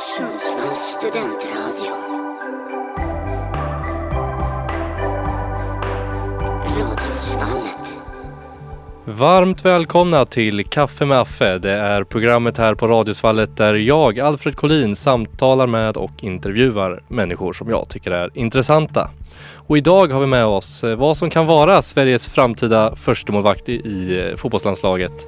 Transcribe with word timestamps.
Sundsvalls 0.00 0.78
studentradio. 0.78 1.92
Radiosvallet. 6.78 8.00
Varmt 9.04 9.64
välkomna 9.64 10.24
till 10.24 10.64
Kaffe 10.64 11.04
med 11.04 11.20
Affe. 11.20 11.58
Det 11.58 11.72
är 11.72 12.04
programmet 12.04 12.58
här 12.58 12.74
på 12.74 12.86
Radiosvallet 12.86 13.56
där 13.56 13.74
jag, 13.74 14.20
Alfred 14.20 14.56
Collin, 14.56 14.96
samtalar 14.96 15.66
med 15.66 15.96
och 15.96 16.12
intervjuar 16.20 17.02
människor 17.08 17.52
som 17.52 17.68
jag 17.70 17.88
tycker 17.88 18.10
är 18.10 18.30
intressanta. 18.34 19.10
Och 19.54 19.78
idag 19.78 20.12
har 20.12 20.20
vi 20.20 20.26
med 20.26 20.46
oss 20.46 20.84
eh, 20.84 20.96
vad 20.96 21.16
som 21.16 21.30
kan 21.30 21.46
vara 21.46 21.82
Sveriges 21.82 22.26
framtida 22.26 22.96
förstemålvakt 22.96 23.68
i, 23.68 24.18
eh, 24.18 24.36
fotbollslandslaget. 24.36 25.26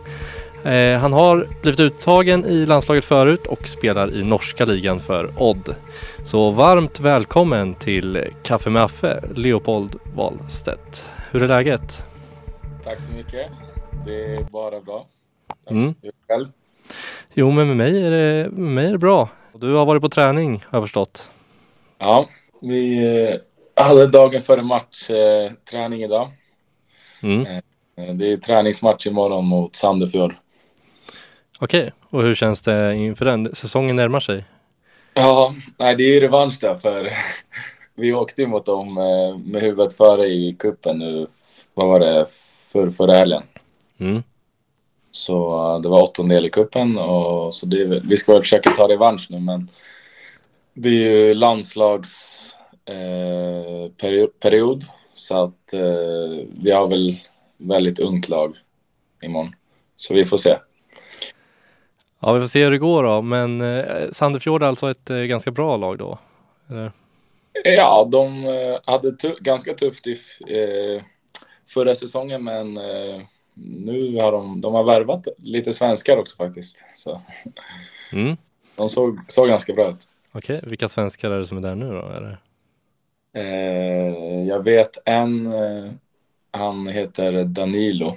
Eh, 0.65 0.99
han 0.99 1.13
har 1.13 1.47
blivit 1.63 1.81
uttagen 1.81 2.45
i 2.45 2.67
landslaget 2.67 3.05
förut 3.05 3.47
och 3.47 3.69
spelar 3.69 4.15
i 4.15 4.23
norska 4.25 4.65
ligan 4.65 5.01
för 5.01 5.33
Odd. 5.43 5.75
Så 6.25 6.51
varmt 6.51 7.01
välkommen 7.01 7.75
till 7.75 8.25
Kaffe 8.43 8.71
med 8.71 8.83
Affe, 8.83 9.23
Leopold 9.35 9.97
Wahlstedt. 10.15 11.05
Hur 11.31 11.43
är 11.43 11.49
läget? 11.49 12.05
Tack 12.85 13.03
så 13.03 13.13
mycket. 13.17 13.47
Det 14.07 14.35
är 14.35 14.43
bara 14.45 14.81
bra. 14.81 15.07
Tack. 15.65 15.71
Mm. 15.71 15.95
Själv? 16.29 16.47
Jo, 17.35 17.51
men 17.51 17.67
med 17.67 17.77
mig 17.77 18.03
är 18.07 18.11
det, 18.11 18.51
med 18.51 18.73
mig 18.75 18.87
är 18.87 18.93
det 18.93 18.99
bra. 18.99 19.29
Du 19.53 19.73
har 19.75 19.87
varit 19.87 20.03
på 20.03 20.09
träning 20.09 20.65
har 20.69 20.79
jag 20.79 20.83
förstått. 20.85 21.31
Ja, 21.99 22.29
vi 22.61 23.07
eh, 23.77 23.85
hade 23.85 24.07
dagen 24.07 24.43
före 24.43 24.63
match 24.63 25.11
eh, 25.11 25.53
träning 25.71 26.03
idag. 26.03 26.29
Mm. 27.23 27.47
Eh, 27.47 28.15
Det 28.15 28.33
är 28.33 28.37
träningsmatch 28.37 29.07
imorgon 29.07 29.45
mot 29.45 29.75
Sandefjord. 29.75 30.35
Okej, 31.63 31.93
och 32.11 32.23
hur 32.23 32.35
känns 32.35 32.63
det 32.63 32.97
inför 32.97 33.25
den? 33.25 33.55
Säsongen 33.55 33.97
närmar 33.97 34.21
sig. 34.21 34.45
Ja, 35.15 35.55
nej, 35.79 35.97
det 35.97 36.05
är 36.05 36.15
ju 36.15 36.21
revansch 36.21 36.59
där 36.61 36.75
för 36.75 37.11
vi 37.95 38.13
åkte 38.13 38.43
ju 38.43 38.49
mot 38.49 38.67
dem 38.67 38.99
eh, 38.99 39.39
med 39.39 39.63
huvudet 39.63 39.97
före 39.97 40.27
i 40.27 40.57
kuppen 40.59 40.99
nu. 40.99 41.27
Vad 41.75 41.89
var 41.89 42.01
det? 42.01 42.27
För, 42.73 42.91
förra 42.91 43.13
helgen. 43.13 43.43
Mm. 43.99 44.23
Så 45.11 45.67
eh, 45.75 45.81
det 45.81 45.89
var 45.89 46.03
åttondel 46.03 46.47
i 46.47 46.51
kuppen 46.51 46.99
och 46.99 47.55
så 47.55 47.67
det, 47.67 48.05
vi 48.05 48.17
ska 48.17 48.33
väl 48.33 48.43
försöka 48.43 48.71
ta 48.71 48.89
revansch 48.89 49.27
nu 49.31 49.41
men 49.41 49.69
det 50.75 50.89
är 50.89 51.27
ju 51.27 51.35
landslags 51.35 52.55
eh, 52.85 53.91
så 55.13 55.45
att 55.45 55.73
eh, 55.73 56.47
vi 56.63 56.71
har 56.71 56.89
väl 56.89 57.17
väldigt 57.57 57.99
ungt 57.99 58.29
lag 58.29 58.57
imorgon. 59.23 59.55
Så 59.97 60.15
vi 60.15 60.25
får 60.25 60.37
se. 60.37 60.57
Ja, 62.21 62.33
vi 62.33 62.41
får 62.41 62.47
se 62.47 62.65
hur 62.65 62.71
det 62.71 62.79
går 62.79 63.03
då. 63.05 63.23
Men 63.23 63.61
eh, 63.61 64.11
Sandefjord 64.13 64.63
är 64.63 64.67
alltså 64.67 64.91
ett 64.91 65.11
eh, 65.11 65.17
ganska 65.17 65.51
bra 65.51 65.77
lag 65.77 65.99
då? 65.99 66.19
Eller? 66.71 66.93
Ja, 67.65 68.09
de 68.13 68.45
eh, 68.45 68.79
hade 68.85 69.13
tu- 69.13 69.37
ganska 69.41 69.75
tufft 69.75 70.07
i 70.07 70.13
eh, 70.47 71.03
förra 71.75 71.95
säsongen 71.95 72.45
men 72.45 72.77
eh, 72.77 73.21
nu 73.55 74.17
har 74.21 74.33
de, 74.33 74.61
de 74.61 74.75
har 74.75 74.85
värvat 74.85 75.29
lite 75.37 75.73
svenskar 75.73 76.17
också 76.17 76.37
faktiskt. 76.37 76.79
Så 76.95 77.21
Mm. 78.13 78.37
de 78.77 78.89
såg, 78.89 79.19
såg 79.29 79.49
ganska 79.49 79.73
bra 79.73 79.89
ut. 79.91 80.09
Okej, 80.33 80.61
vilka 80.63 80.89
svenskar 80.89 81.31
är 81.31 81.39
det 81.39 81.47
som 81.47 81.59
är 81.59 81.63
där 81.63 81.75
nu 81.75 81.89
då? 81.93 82.09
Det? 82.09 82.37
Eh, 83.41 84.49
jag 84.49 84.65
vet 84.65 84.99
en, 85.05 85.53
han 86.51 86.87
heter 86.89 87.45
Danilo. 87.45 88.17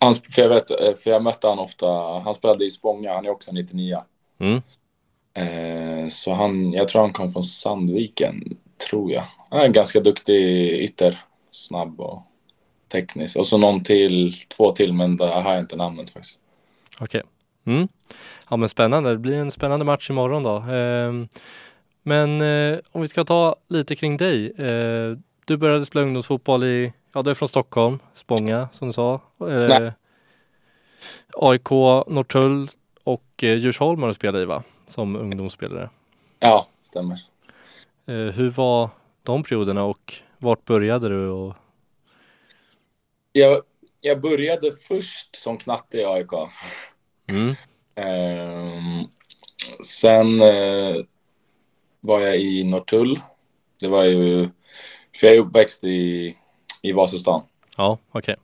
Han, 0.00 0.14
för, 0.14 0.42
jag 0.42 0.48
vet, 0.48 0.70
eh, 0.70 0.94
för 0.94 1.10
jag 1.10 1.22
mötte 1.22 1.48
han 1.48 1.58
ofta, 1.58 1.86
han 2.24 2.34
spelade 2.34 2.64
i 2.64 2.70
Spånga, 2.70 3.14
han 3.14 3.26
är 3.26 3.30
också 3.30 3.52
99. 3.52 3.98
Mm. 4.38 4.62
Eh, 5.34 6.08
så 6.08 6.34
han, 6.34 6.72
jag 6.72 6.88
tror 6.88 7.02
han 7.02 7.12
kom 7.12 7.30
från 7.30 7.44
Sandviken, 7.44 8.58
tror 8.88 9.12
jag. 9.12 9.24
Han 9.50 9.60
är 9.60 9.64
en 9.64 9.72
ganska 9.72 10.00
duktig 10.00 10.70
ytter, 10.82 11.24
snabb 11.50 12.00
och 12.00 12.22
teknisk. 12.88 13.36
Och 13.36 13.46
så 13.46 13.58
någon 13.58 13.84
till, 13.84 14.34
två 14.48 14.72
till, 14.72 14.92
men 14.92 15.16
där 15.16 15.40
har 15.40 15.52
jag 15.52 15.60
inte 15.60 15.76
namnet 15.76 16.10
faktiskt. 16.10 16.38
Okej. 17.00 17.22
Mm. 17.66 17.88
Ja 18.50 18.56
men 18.56 18.68
spännande, 18.68 19.10
det 19.10 19.18
blir 19.18 19.36
en 19.36 19.50
spännande 19.50 19.84
match 19.84 20.10
imorgon 20.10 20.42
då. 20.42 20.56
Ehm, 20.56 21.28
men 22.02 22.40
eh, 22.40 22.78
om 22.92 23.00
vi 23.00 23.08
ska 23.08 23.24
ta 23.24 23.56
lite 23.68 23.96
kring 23.96 24.16
dig. 24.16 24.52
Du 25.44 25.56
började 25.56 25.86
spela 25.86 26.04
ungdomsfotboll 26.04 26.64
i, 26.64 26.92
ja 27.12 27.22
du 27.22 27.30
är 27.30 27.34
från 27.34 27.48
Stockholm, 27.48 27.98
Spånga 28.14 28.68
som 28.72 28.88
du 28.88 28.92
sa. 28.92 29.20
Eh. 29.40 29.92
AIK, 31.36 31.70
Norrtull 32.06 32.68
och 33.04 33.44
eh, 33.44 33.56
Djursholm 33.56 34.00
har 34.00 34.08
du 34.08 34.14
spelat 34.14 34.40
i 34.40 34.44
va? 34.44 34.62
Som 34.86 35.16
ungdomsspelare. 35.16 35.90
Ja, 36.38 36.66
stämmer. 36.82 37.24
Eh, 38.06 38.14
hur 38.14 38.50
var 38.50 38.90
de 39.22 39.42
perioderna 39.42 39.84
och 39.84 40.14
vart 40.38 40.64
började 40.64 41.08
du? 41.08 41.28
Och, 41.28 41.54
Jag, 43.32 43.62
jag 44.00 44.20
började 44.20 44.72
först 44.72 45.36
som 45.36 45.58
knatte 45.58 45.98
i 45.98 46.04
AIK. 46.04 46.32
mm. 47.26 47.54
Ehm, 47.94 49.04
sen 49.84 50.40
eh, 50.42 50.96
var 52.00 52.20
jag 52.20 52.36
i 52.36 52.64
Norrtull. 52.64 53.20
Det 53.80 53.88
var 53.88 54.04
ju, 54.04 54.48
för 55.16 55.26
jag 55.26 55.36
är 55.36 55.40
uppväxt 55.40 55.84
i, 55.84 56.36
i 56.82 56.92
Vasastan. 56.92 57.42
Ja, 57.76 57.98
okej. 58.12 58.36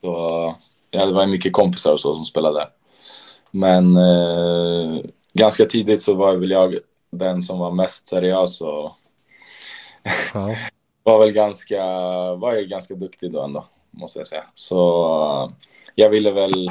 Så, 0.00 0.54
ja, 0.90 1.06
det 1.06 1.12
var 1.12 1.26
mycket 1.26 1.52
kompisar 1.52 1.92
och 1.92 2.00
så 2.00 2.14
som 2.14 2.24
spelade 2.24 2.58
där. 2.58 2.68
Men 3.50 3.96
eh, 3.96 5.00
ganska 5.32 5.64
tidigt 5.66 6.02
så 6.02 6.14
var 6.14 6.36
väl 6.36 6.50
jag 6.50 6.78
den 7.10 7.42
som 7.42 7.58
var 7.58 7.70
mest 7.70 8.06
seriös 8.06 8.60
och 8.60 8.92
Ja. 10.34 10.56
var 11.02 11.18
väl 11.18 11.32
ganska, 11.32 11.84
var 12.34 12.54
ju 12.54 12.66
ganska 12.66 12.94
duktig 12.94 13.32
då 13.32 13.42
ändå, 13.42 13.64
måste 13.90 14.20
jag 14.20 14.26
säga. 14.26 14.44
Så 14.54 15.52
jag 15.94 16.10
ville 16.10 16.30
väl, 16.30 16.70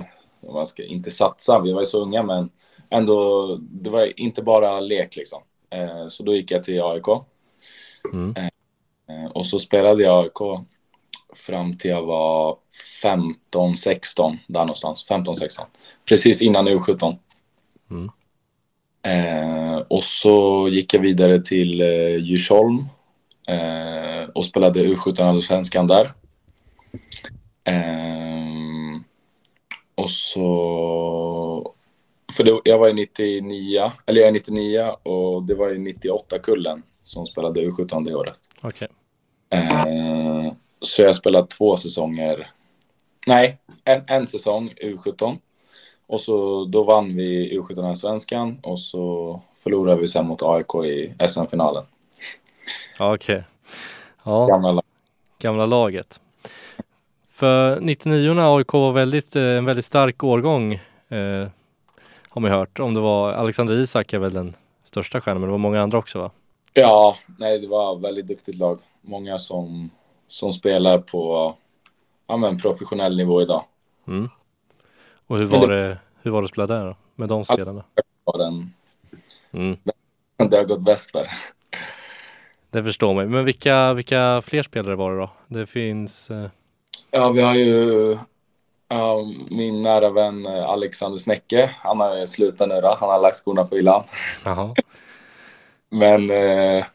man 0.53 0.68
ska 0.68 0.84
inte 0.84 1.12
satsa, 1.12 1.59
vi 1.59 1.73
var 1.73 1.81
ju 1.81 1.85
så 1.85 2.02
unga 2.02 2.23
men 2.23 2.50
ändå, 2.90 3.56
det 3.62 3.90
var 3.90 4.19
inte 4.19 4.41
bara 4.41 4.79
lek 4.79 5.16
liksom. 5.16 5.41
Eh, 5.69 6.08
så 6.08 6.23
då 6.23 6.35
gick 6.35 6.52
jag 6.52 6.63
till 6.63 6.84
AIK. 6.84 7.08
Mm. 8.13 8.35
Eh, 8.38 8.50
och 9.33 9.45
så 9.45 9.59
spelade 9.59 10.03
jag 10.03 10.23
AIK 10.23 10.66
fram 11.33 11.77
till 11.77 11.91
jag 11.91 12.01
var 12.01 12.57
15, 13.01 13.75
16, 13.75 14.38
där 14.47 14.59
någonstans. 14.59 15.05
15, 15.05 15.35
16. 15.35 15.66
Precis 16.05 16.41
innan 16.41 16.67
U17. 16.69 17.17
Mm. 17.91 18.09
Eh, 19.03 19.77
och 19.77 20.03
så 20.03 20.67
gick 20.72 20.94
jag 20.94 21.01
vidare 21.01 21.41
till 21.41 21.81
eh, 21.81 22.16
Djursholm 22.16 22.85
eh, 23.47 24.29
och 24.35 24.45
spelade 24.45 24.83
U17 24.85 25.23
Allsvenskan 25.23 25.88
där. 25.88 26.13
Eh, 27.63 29.01
och 29.95 30.09
så... 30.09 31.73
För 32.38 32.43
det, 32.43 32.61
jag 32.63 32.79
var 32.79 32.88
ju 32.88 32.93
99, 32.93 33.91
eller 34.05 34.22
jag 34.22 34.28
är 34.28 34.31
99 34.31 34.81
och 35.03 35.43
det 35.43 35.55
var 35.55 35.69
ju 35.69 35.78
98-kullen 35.78 36.83
som 36.99 37.25
spelade 37.25 37.61
U17 37.61 38.05
det 38.05 38.16
året. 38.16 38.39
Okej. 38.61 38.88
Eh, 39.51 40.53
så 40.81 41.01
jag 41.01 41.16
spelade 41.16 41.47
två 41.47 41.78
säsonger. 41.78 42.51
Nej, 43.28 43.57
en, 43.84 44.03
en 44.07 44.28
säsong 44.28 44.73
U17. 44.84 45.38
Och 46.07 46.22
så 46.22 46.66
då 46.66 46.84
vann 46.84 47.16
vi 47.16 47.59
U17 47.59 47.95
svenskan 47.95 48.59
och 48.63 48.79
så 48.79 49.41
förlorade 49.63 50.01
vi 50.01 50.07
sen 50.07 50.28
mot 50.28 50.44
AIK 50.44 50.75
i 50.75 51.13
SM-finalen. 51.28 51.84
Okej. 53.00 53.44
Ja. 54.23 54.45
Gamla 54.45 54.72
lag. 54.72 54.84
gamla 55.40 55.66
laget. 55.66 56.19
För 57.31 57.79
99 57.79 58.40
AIK 58.40 58.73
var 58.73 58.91
väldigt, 58.91 59.35
eh, 59.35 59.44
en 59.44 59.66
väldigt 59.66 59.85
stark 59.85 60.23
årgång 60.23 60.73
eh, 61.09 61.47
har 62.29 62.41
man 62.41 62.51
hört. 62.51 62.79
Om 62.79 62.94
det 62.94 63.00
var 63.00 63.31
Alexander 63.31 63.75
Isak 63.75 64.13
är 64.13 64.19
väl 64.19 64.34
den 64.34 64.55
största 64.84 65.22
stjärnan 65.22 65.41
men 65.41 65.47
det 65.47 65.52
var 65.52 65.58
många 65.58 65.81
andra 65.81 65.97
också 65.97 66.20
va? 66.20 66.31
Ja, 66.73 67.16
nej, 67.37 67.59
det 67.59 67.67
var 67.67 67.99
väldigt 67.99 68.28
duktigt 68.28 68.58
lag. 68.58 68.79
Många 69.02 69.38
som, 69.40 69.90
som 70.28 70.53
spelar 70.53 71.00
på 71.00 71.56
ja, 72.28 72.38
men 72.38 72.58
professionell 72.58 73.18
nivå 73.18 73.42
idag. 73.42 73.64
Mm. 74.08 74.30
Och 75.28 75.40
hur 75.40 75.46
var 75.46 75.68
det, 75.68 75.98
hur 76.22 76.32
var 76.32 76.42
det 76.42 76.46
att 76.46 76.52
spela 76.52 76.68
där 76.68 76.86
då? 76.86 76.96
Med 77.16 77.30
de 77.30 77.46
spelarna? 77.46 77.84
Den, 78.38 78.74
Mm. 79.53 79.78
det 80.38 80.58
har 80.58 80.64
gått 80.64 80.82
bäst 80.82 81.12
för. 81.12 81.28
Det 82.70 82.84
förstår 82.84 83.14
man 83.14 83.30
Men 83.30 83.46
vilka, 83.46 83.94
vilka 83.94 84.42
fler 84.46 84.64
spelare 84.64 84.96
var 84.96 85.12
det 85.12 85.18
då? 85.20 85.30
Det 85.48 85.66
finns 85.66 86.32
eh, 86.32 86.50
Ja, 87.12 87.30
vi 87.30 87.42
har 87.42 87.56
ju 87.56 88.18
ja, 88.88 89.18
min 89.50 89.82
nära 89.82 90.09
vän 90.09 90.46
eh, 90.46 90.70
Alexander 90.70 91.18
Snäcke. 91.18 91.70
Han 91.78 92.00
har 92.00 92.26
slutat 92.26 92.70
nu 92.70 92.82
då. 92.82 92.96
Han 93.00 93.09
har 93.09 93.20
lagt 93.22 93.36
skorna 93.36 93.64
på 93.64 93.76
hyllan. 93.76 94.03
Men 95.90 96.30
eh, 96.30 96.86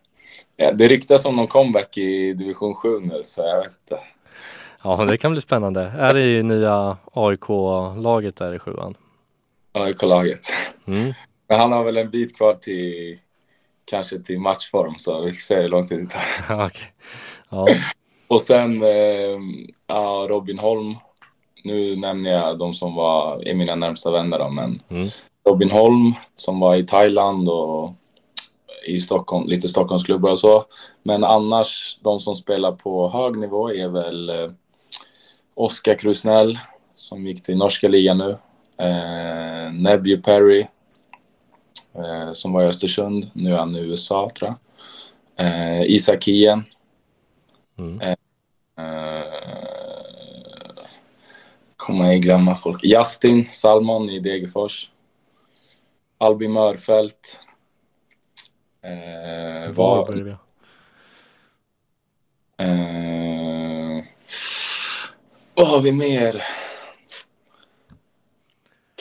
ja, 0.56 0.72
det 0.72 0.88
ryktas 0.88 1.24
om 1.24 1.36
någon 1.36 1.46
comeback 1.46 1.98
i 1.98 2.32
division 2.32 2.74
7 2.74 3.00
nu, 3.00 3.20
så 3.22 3.40
jag 3.42 3.56
vet 3.58 3.72
inte. 3.90 4.02
Ja 4.82 5.04
det 5.04 5.18
kan 5.18 5.32
bli 5.32 5.40
spännande. 5.40 5.92
Är 5.98 6.14
det 6.14 6.38
i 6.38 6.42
nya 6.42 6.96
AIK-laget 7.12 8.36
där 8.36 8.54
i 8.54 8.58
sjuan? 8.58 8.94
AIK-laget. 9.72 10.46
Mm. 10.86 11.12
Men 11.48 11.60
han 11.60 11.72
har 11.72 11.84
väl 11.84 11.96
en 11.96 12.10
bit 12.10 12.36
kvar 12.36 12.54
till 12.54 13.18
kanske 13.84 14.18
till 14.18 14.40
matchform 14.40 14.94
så 14.98 15.20
vi 15.20 15.32
får 15.32 15.40
se 15.40 15.56
hur 15.62 15.68
lång 15.68 15.86
tid 15.86 15.98
det 15.98 16.06
tar. 16.06 16.64
Okej. 16.66 16.92
Ja. 17.48 17.66
Och 18.28 18.40
sen 18.40 18.82
eh, 18.82 19.38
ja, 19.86 20.26
Robin 20.28 20.58
Holm. 20.58 20.94
Nu 21.64 21.96
nämner 21.96 22.30
jag 22.30 22.58
de 22.58 22.74
som 22.74 22.94
var 22.94 23.48
är 23.48 23.54
mina 23.54 23.74
närmsta 23.74 24.10
vänner 24.10 24.38
då, 24.38 24.48
men 24.48 24.82
Mm. 24.88 25.08
Robin 25.48 25.70
Holm 25.70 26.14
som 26.34 26.60
var 26.60 26.74
i 26.74 26.86
Thailand 26.86 27.48
och 27.48 27.92
i 28.86 29.00
Stockholm, 29.00 29.48
lite 29.48 29.68
Stockholmsklubbar 29.68 30.30
och 30.30 30.38
så. 30.38 30.64
Men 31.02 31.24
annars, 31.24 31.98
de 32.02 32.20
som 32.20 32.36
spelar 32.36 32.72
på 32.72 33.08
hög 33.08 33.36
nivå 33.36 33.72
är 33.72 33.88
väl 33.88 34.30
eh, 34.30 34.50
Oskar 35.54 35.94
Krusnell 35.94 36.58
som 36.94 37.26
gick 37.26 37.42
till 37.42 37.56
norska 37.56 37.88
ligan 37.88 38.18
nu. 38.18 38.30
Eh, 38.78 39.72
Nebby 39.72 40.16
Perry 40.16 40.66
eh, 41.94 42.32
som 42.32 42.52
var 42.52 42.62
i 42.62 42.66
Östersund. 42.66 43.30
Nu 43.34 43.52
är 43.52 43.58
han 43.58 43.76
i 43.76 43.80
USA 43.80 44.30
tror 44.38 44.50
jag. 44.50 45.46
Eh, 45.46 45.82
Isak 45.82 46.24
Hien. 46.24 46.64
Mm. 47.78 48.00
Eh, 48.00 48.16
kommer 51.76 52.12
jag 52.12 52.22
glömma 52.22 52.54
folk. 52.54 52.84
Justin 52.84 53.46
Salmon 53.46 54.10
i 54.10 54.20
Degerfors. 54.20 54.90
Albin 56.18 56.52
Mörfält. 56.52 57.40
Eh, 58.86 59.70
Var 59.72 60.06
börjar 60.06 60.24
vi? 60.24 60.30
eh, 62.58 64.04
vad 65.54 65.68
har 65.68 65.80
vi 65.82 65.92
mer? 65.92 66.42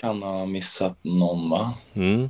Kan 0.02 0.24
ha 0.24 0.46
missat 0.46 0.98
någon 1.02 1.50
va? 1.50 1.74
Mm. 1.94 2.30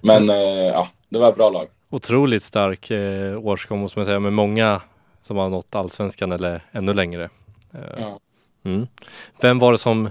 Men 0.00 0.30
eh, 0.30 0.36
ja, 0.66 0.88
det 1.08 1.18
var 1.18 1.28
ett 1.28 1.36
bra 1.36 1.50
lag. 1.50 1.68
Otroligt 1.90 2.42
stark 2.42 2.90
eh, 2.90 3.38
årsgång 3.46 3.80
måste 3.80 3.98
man 3.98 4.06
säga 4.06 4.20
med 4.20 4.32
många 4.32 4.82
som 5.22 5.36
har 5.36 5.48
nått 5.48 5.74
allsvenskan 5.74 6.32
eller 6.32 6.64
ännu 6.72 6.94
längre. 6.94 7.24
Eh, 7.74 7.80
Ja. 8.00 8.18
mm. 8.64 8.86
Vem 9.40 9.58
var 9.58 9.72
det 9.72 9.78
som 9.78 10.10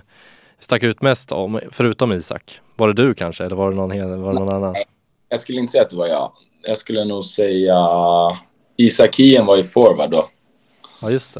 stack 0.59 0.83
ut 0.83 1.01
mest 1.01 1.31
om, 1.31 1.59
förutom 1.71 2.11
Isak? 2.11 2.59
Var 2.75 2.87
det 2.87 2.93
du 2.93 3.13
kanske 3.13 3.45
eller 3.45 3.55
var 3.55 3.69
det 3.69 3.75
någon, 3.75 3.91
hel- 3.91 4.15
var 4.17 4.33
det 4.33 4.39
någon 4.39 4.53
annan? 4.55 4.75
Jag 5.29 5.39
skulle 5.39 5.59
inte 5.59 5.71
säga 5.71 5.83
att 5.83 5.89
det 5.89 5.95
var 5.97 6.07
jag. 6.07 6.31
Jag 6.65 6.77
skulle 6.77 7.05
nog 7.05 7.25
säga 7.25 7.77
Isak 8.77 9.15
Hien 9.15 9.45
var 9.45 9.55
ju 9.57 9.63
forward 9.63 10.09
då. 10.11 10.27
Ja 11.01 11.11
just 11.11 11.33
det. 11.33 11.39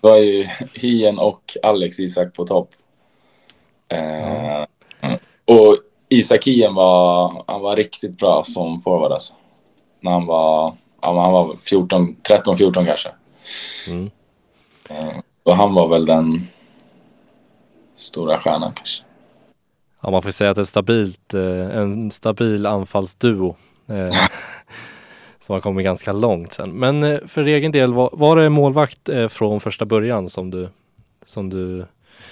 Det 0.00 0.08
var 0.08 0.16
ju 0.16 0.48
Hien 0.74 1.18
och 1.18 1.56
Alex 1.62 2.00
Isak 2.00 2.34
på 2.34 2.44
topp. 2.46 2.70
Eh, 3.88 4.64
Och 5.44 5.76
Isak 6.08 6.46
Hien 6.46 6.74
var, 6.74 7.44
han 7.46 7.60
var 7.60 7.76
riktigt 7.76 8.18
bra 8.18 8.44
som 8.44 8.80
forward 8.82 9.12
alltså. 9.12 9.34
När 10.00 10.10
han 10.10 10.26
var, 10.26 10.74
ja, 11.00 11.22
han 11.22 11.32
var 11.32 11.56
14, 11.62 12.16
13-14 12.22 12.86
kanske. 12.86 13.08
Mm. 13.88 14.10
Eh, 14.90 15.18
och 15.42 15.56
han 15.56 15.74
var 15.74 15.88
väl 15.88 16.06
den 16.06 16.48
stora 17.94 18.38
stjärnan 18.38 18.72
kanske. 18.74 19.04
Ja 20.00 20.10
man 20.10 20.22
får 20.22 20.30
säga 20.30 20.50
att 20.50 20.56
det 20.56 20.62
är 20.62 20.64
stabilt, 20.64 21.34
eh, 21.34 21.76
en 21.78 22.10
stabil 22.10 22.66
anfallsduo. 22.66 23.56
Eh, 23.92 24.14
som 25.40 25.52
har 25.52 25.60
kommit 25.60 25.84
ganska 25.84 26.12
långt 26.12 26.52
sen. 26.52 26.70
Men 26.70 27.02
eh, 27.02 27.18
för 27.26 27.44
egen 27.48 27.72
del, 27.72 27.94
var, 27.94 28.10
var 28.12 28.36
det 28.36 28.48
målvakt 28.48 29.08
eh, 29.08 29.28
från 29.28 29.60
första 29.60 29.84
början 29.84 30.28
som 30.28 30.50
du, 30.50 30.68
som 31.26 31.50
du 31.50 31.86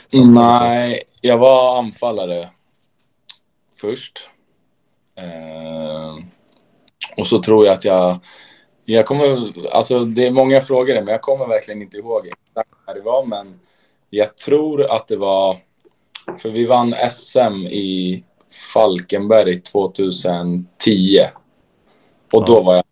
som? 0.08 0.30
Nej, 0.30 1.02
jag 1.20 1.38
var 1.38 1.78
anfallare 1.78 2.48
först. 3.80 4.30
Eh, 5.14 6.24
och 7.16 7.26
så 7.26 7.42
tror 7.42 7.66
jag 7.66 7.72
att 7.72 7.84
jag... 7.84 8.18
Jag 8.84 9.06
kommer... 9.06 9.52
Alltså 9.72 10.04
det 10.04 10.26
är 10.26 10.30
många 10.30 10.60
frågor 10.60 10.94
men 10.94 11.06
jag 11.06 11.22
kommer 11.22 11.46
verkligen 11.46 11.82
inte 11.82 11.96
ihåg 11.96 12.26
exakt 12.26 12.70
när 12.86 12.94
det 12.94 13.00
var. 13.00 13.26
Men 13.26 13.60
jag 14.10 14.36
tror 14.36 14.92
att 14.92 15.08
det 15.08 15.16
var... 15.16 15.56
För 16.38 16.50
vi 16.50 16.66
vann 16.66 16.94
SM 17.10 17.66
i 17.66 18.24
Falkenberg 18.74 19.60
2010. 19.60 20.66
Och 22.32 22.44
då 22.44 22.62
var 22.62 22.74
jag... 22.74 22.84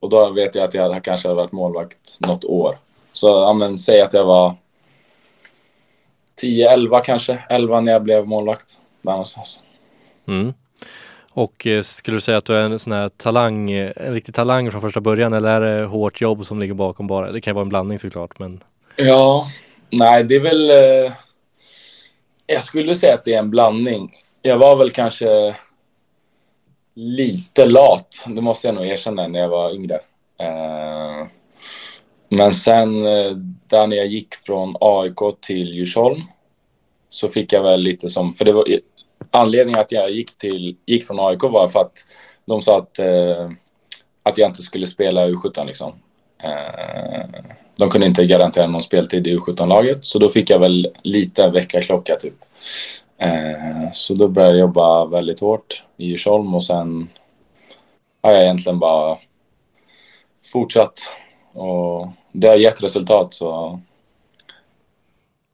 Och 0.00 0.08
då 0.08 0.30
vet 0.30 0.54
jag 0.54 0.64
att 0.64 0.74
jag 0.74 1.04
kanske 1.04 1.28
hade 1.28 1.36
varit 1.36 1.52
målvakt 1.52 2.18
något 2.20 2.44
år. 2.44 2.78
Så 3.12 3.26
ja, 3.26 3.52
men, 3.52 3.78
säg 3.78 4.00
att 4.00 4.12
jag 4.12 4.24
var 4.24 4.54
10-11 6.42 7.00
kanske. 7.04 7.42
11 7.48 7.80
när 7.80 7.92
jag 7.92 8.02
blev 8.02 8.26
målvakt. 8.26 8.78
Där 9.02 9.10
någonstans. 9.10 9.62
Mm. 10.28 10.54
Och 11.32 11.66
eh, 11.66 11.82
skulle 11.82 12.16
du 12.16 12.20
säga 12.20 12.38
att 12.38 12.44
du 12.44 12.54
är 12.54 12.60
en 12.60 12.78
sån 12.78 12.92
här 12.92 13.08
talang, 13.08 13.70
en 13.70 14.14
riktig 14.14 14.34
talang 14.34 14.70
från 14.70 14.80
första 14.80 15.00
början 15.00 15.32
eller 15.32 15.48
är 15.48 15.60
det 15.60 15.84
hårt 15.84 16.20
jobb 16.20 16.46
som 16.46 16.60
ligger 16.60 16.74
bakom 16.74 17.06
bara? 17.06 17.32
Det 17.32 17.40
kan 17.40 17.50
ju 17.50 17.54
vara 17.54 17.62
en 17.62 17.68
blandning 17.68 17.98
såklart 17.98 18.38
men 18.38 18.60
Ja, 18.96 19.50
nej 19.90 20.24
det 20.24 20.36
är 20.36 20.40
väl... 20.40 20.70
Eh, 20.70 21.12
jag 22.46 22.62
skulle 22.62 22.94
säga 22.94 23.14
att 23.14 23.24
det 23.24 23.34
är 23.34 23.38
en 23.38 23.50
blandning. 23.50 24.12
Jag 24.42 24.58
var 24.58 24.76
väl 24.76 24.90
kanske 24.90 25.56
lite 26.94 27.66
lat, 27.66 28.24
det 28.26 28.40
måste 28.40 28.68
jag 28.68 28.74
nog 28.74 28.86
erkänna, 28.86 29.28
när 29.28 29.40
jag 29.40 29.48
var 29.48 29.74
yngre. 29.74 30.00
Eh, 30.38 31.26
men 32.28 32.52
sen 32.52 33.06
eh, 33.06 33.30
där 33.66 33.86
när 33.86 33.96
jag 33.96 34.06
gick 34.06 34.34
från 34.34 34.76
AIK 34.80 35.40
till 35.40 35.74
Djursholm 35.74 36.22
så 37.08 37.28
fick 37.28 37.52
jag 37.52 37.62
väl 37.62 37.80
lite 37.80 38.10
som... 38.10 38.34
För 38.34 38.44
det 38.44 38.52
var, 38.52 38.64
anledningen 39.30 39.80
att 39.80 39.92
jag 39.92 40.10
gick, 40.10 40.38
till, 40.38 40.76
gick 40.86 41.06
från 41.06 41.20
AIK 41.20 41.42
var 41.42 41.68
för 41.68 41.80
att 41.80 42.06
de 42.44 42.62
sa 42.62 42.78
att, 42.78 42.98
eh, 42.98 43.50
att 44.22 44.38
jag 44.38 44.50
inte 44.50 44.62
skulle 44.62 44.86
spela 44.86 45.28
U17 45.28 45.66
liksom. 45.66 45.92
Eh, 46.42 47.24
de 47.76 47.90
kunde 47.90 48.06
inte 48.06 48.26
garantera 48.26 48.66
någon 48.66 48.82
speltid 48.82 49.26
i 49.26 49.36
U17-laget, 49.36 50.04
så 50.04 50.18
då 50.18 50.28
fick 50.28 50.50
jag 50.50 50.58
väl 50.58 50.88
lite 51.02 51.50
väckarklocka 51.50 52.16
typ. 52.16 52.34
Eh, 53.18 53.92
så 53.92 54.14
då 54.14 54.28
började 54.28 54.52
jag 54.52 54.60
jobba 54.60 55.06
väldigt 55.06 55.40
hårt 55.40 55.84
i 55.96 56.06
Djursholm 56.06 56.54
och 56.54 56.64
sen 56.64 57.08
har 58.22 58.30
jag 58.32 58.42
egentligen 58.42 58.78
bara 58.78 59.18
fortsatt. 60.52 60.98
Och 61.52 62.08
det 62.32 62.48
har 62.48 62.56
gett 62.56 62.82
resultat 62.82 63.34
så 63.34 63.80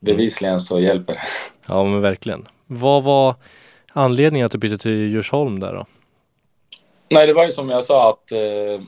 bevisligen 0.01 0.61
så 0.61 0.81
hjälper 0.81 1.15
det. 1.15 1.21
ja 1.67 1.85
men 1.85 2.01
verkligen. 2.01 2.49
Vad 2.67 3.05
var 3.05 3.35
anledningen 3.93 4.47
att 4.47 4.53
du 4.53 4.59
bytte 4.59 4.79
till 4.79 5.11
Djursholm 5.11 5.61
där 5.61 5.75
då? 5.75 5.87
Nej, 7.09 7.27
det 7.27 7.33
var 7.33 7.45
ju 7.45 7.51
som 7.51 7.69
jag 7.69 7.85
sa 7.85 8.11
att 8.11 8.33
eh, 8.33 8.81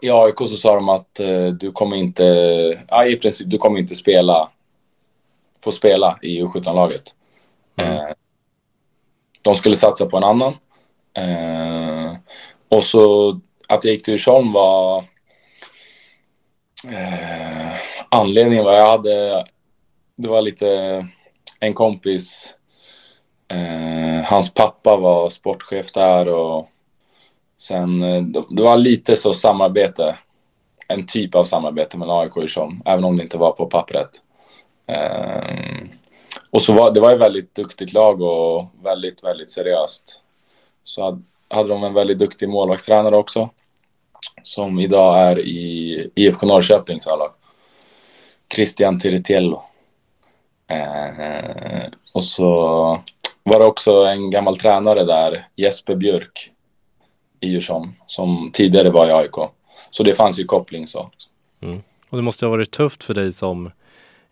i 0.00 0.10
AIK 0.10 0.38
så 0.38 0.46
sa 0.46 0.74
de 0.74 0.88
att 0.88 1.20
eh, 1.20 1.46
du 1.46 1.72
kommer 1.72 1.96
inte, 1.96 2.24
ja, 2.88 3.06
i 3.06 3.16
princip, 3.16 3.50
du 3.50 3.58
kommer 3.58 3.78
inte 3.78 3.94
spela, 3.94 4.48
få 5.64 5.70
spela 5.70 6.18
i 6.22 6.42
U17-laget. 6.42 7.14
Mm. 7.78 7.96
Eh, 7.96 8.12
de 9.42 9.54
skulle 9.54 9.76
satsa 9.76 10.06
på 10.06 10.16
en 10.16 10.24
annan. 10.24 10.56
Eh, 11.14 12.16
och 12.68 12.84
så 12.84 13.30
att 13.68 13.84
jag 13.84 13.94
gick 13.94 14.04
till 14.04 14.12
Djursholm 14.14 14.52
var 14.52 14.98
eh, 16.84 17.74
anledningen 18.08 18.64
var 18.64 18.72
jag 18.72 18.90
hade, 18.90 19.46
det 20.16 20.28
var 20.28 20.42
lite 20.42 21.06
en 21.60 21.74
kompis, 21.74 22.54
eh, 23.48 24.24
hans 24.24 24.54
pappa 24.54 24.96
var 24.96 25.28
sportchef 25.28 25.92
där 25.92 26.28
och 26.28 26.68
Sen, 27.60 28.02
eh, 28.02 28.22
det 28.50 28.62
var 28.62 28.76
lite 28.76 29.16
så 29.16 29.34
samarbete, 29.34 30.16
en 30.88 31.06
typ 31.06 31.34
av 31.34 31.44
samarbete 31.44 31.98
mellan 31.98 32.20
AIK 32.20 32.36
och 32.36 32.42
Djursholm, 32.42 32.82
även 32.84 33.04
om 33.04 33.16
det 33.16 33.22
inte 33.22 33.38
var 33.38 33.52
på 33.52 33.66
pappret. 33.66 34.10
Ehm, 34.86 35.88
och 36.50 36.62
så 36.62 36.72
var 36.72 36.90
det 36.90 37.00
var 37.00 37.12
ett 37.12 37.20
väldigt 37.20 37.54
duktigt 37.54 37.92
lag 37.92 38.22
och 38.22 38.64
väldigt, 38.82 39.24
väldigt 39.24 39.50
seriöst. 39.50 40.22
Så 40.84 41.04
hade, 41.04 41.22
hade 41.48 41.68
de 41.68 41.84
en 41.84 41.94
väldigt 41.94 42.18
duktig 42.18 42.48
målvaktstränare 42.48 43.16
också, 43.16 43.50
som 44.42 44.78
idag 44.78 45.18
är 45.18 45.38
i 45.38 46.10
IFK 46.14 46.46
Norrköpings 46.46 47.06
A-lag. 47.06 47.32
Christian 48.54 49.00
Tiritiello. 49.00 49.62
Eh, 50.66 51.84
och 52.12 52.24
så 52.24 52.48
var 53.42 53.58
det 53.58 53.64
också 53.64 53.92
en 54.04 54.30
gammal 54.30 54.56
tränare 54.56 55.04
där, 55.04 55.48
Jesper 55.56 55.94
Björk, 55.94 56.50
i 57.40 57.48
Djursholm 57.48 57.92
som 58.06 58.50
tidigare 58.52 58.90
var 58.90 59.08
i 59.08 59.12
AIK. 59.12 59.34
Så 59.90 60.02
det 60.02 60.14
fanns 60.14 60.38
ju 60.38 60.44
koppling 60.44 60.86
så. 60.86 61.10
Mm. 61.60 61.82
Och 62.08 62.16
det 62.16 62.22
måste 62.22 62.46
ha 62.46 62.50
varit 62.50 62.70
tufft 62.70 63.04
för 63.04 63.14
dig 63.14 63.32
som 63.32 63.70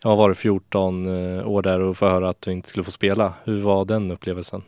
jag 0.03 0.11
har 0.11 0.17
varit 0.17 0.39
14 0.39 1.07
år 1.47 1.63
där 1.63 1.81
och 1.81 1.97
få 1.97 2.09
höra 2.09 2.29
att 2.29 2.41
du 2.41 2.53
inte 2.53 2.69
skulle 2.69 2.85
få 2.85 2.91
spela. 2.91 3.35
Hur 3.45 3.61
var 3.61 3.85
den 3.85 4.11
upplevelsen? 4.11 4.63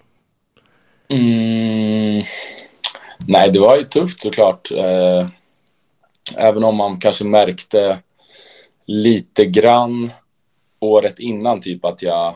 Mm. 1.08 2.24
Nej, 3.26 3.50
det 3.52 3.60
var 3.60 3.76
ju 3.76 3.84
tufft 3.84 4.22
såklart. 4.22 4.70
Eh, 4.70 5.28
även 6.36 6.64
om 6.64 6.76
man 6.76 7.00
kanske 7.00 7.24
märkte 7.24 7.98
lite 8.86 9.44
grann 9.44 10.10
året 10.80 11.18
innan 11.18 11.60
typ 11.60 11.84
att 11.84 12.02
jag 12.02 12.34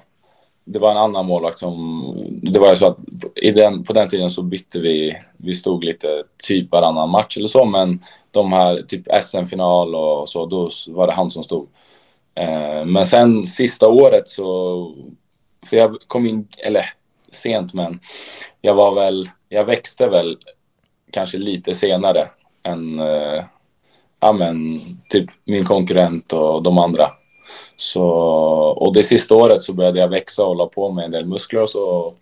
det 0.65 0.79
var 0.79 0.91
en 0.91 0.97
annan 0.97 1.27
målvakt 1.27 1.59
som... 1.59 2.03
Det 2.43 2.59
var 2.59 2.69
ju 2.69 2.77
så 2.77 2.87
att 2.87 2.99
i 3.35 3.51
den, 3.51 3.85
på 3.85 3.93
den 3.93 4.09
tiden 4.09 4.31
så 4.31 4.43
bytte 4.43 4.79
vi. 4.79 5.19
Vi 5.37 5.55
stod 5.55 5.85
lite 5.85 6.23
typ 6.49 6.73
varannan 6.73 7.11
match 7.11 7.37
eller 7.37 7.49
så, 7.49 7.65
men 7.65 8.05
de 8.31 8.53
här 8.53 8.83
typ 8.89 9.07
SM-final 9.23 9.95
och 9.95 10.29
så, 10.29 10.47
då 10.47 10.69
var 10.89 11.07
det 11.07 11.13
han 11.13 11.31
som 11.31 11.43
stod. 11.43 11.69
Eh, 12.35 12.85
men 12.85 13.07
sen 13.07 13.45
sista 13.45 13.89
året 13.89 14.29
så... 14.29 14.95
För 15.67 15.77
jag 15.77 15.97
kom 16.07 16.27
in, 16.27 16.49
eller 16.59 16.93
sent, 17.31 17.75
men 17.75 18.01
jag 18.61 18.75
var 18.75 18.95
väl... 18.95 19.31
Jag 19.49 19.65
växte 19.65 20.09
väl 20.09 20.39
kanske 21.11 21.39
lite 21.39 21.75
senare 21.75 22.29
än... 22.63 22.99
Eh, 22.99 23.45
ja 24.21 24.33
men, 24.33 24.81
typ 25.09 25.31
min 25.45 25.65
konkurrent 25.65 26.33
och 26.33 26.63
de 26.63 26.79
andra. 26.79 27.11
Så, 27.77 28.07
och 28.77 28.93
det 28.95 29.03
sista 29.03 29.35
året 29.35 29.63
så 29.63 29.73
började 29.73 30.01
jag 30.01 30.09
växa 30.09 30.43
och 30.43 30.49
hålla 30.49 30.67
på 30.67 30.91
med 30.91 31.05
en 31.05 31.11
del 31.11 31.27
muskler 31.27 31.63
och 31.63 31.69
så 31.69 32.15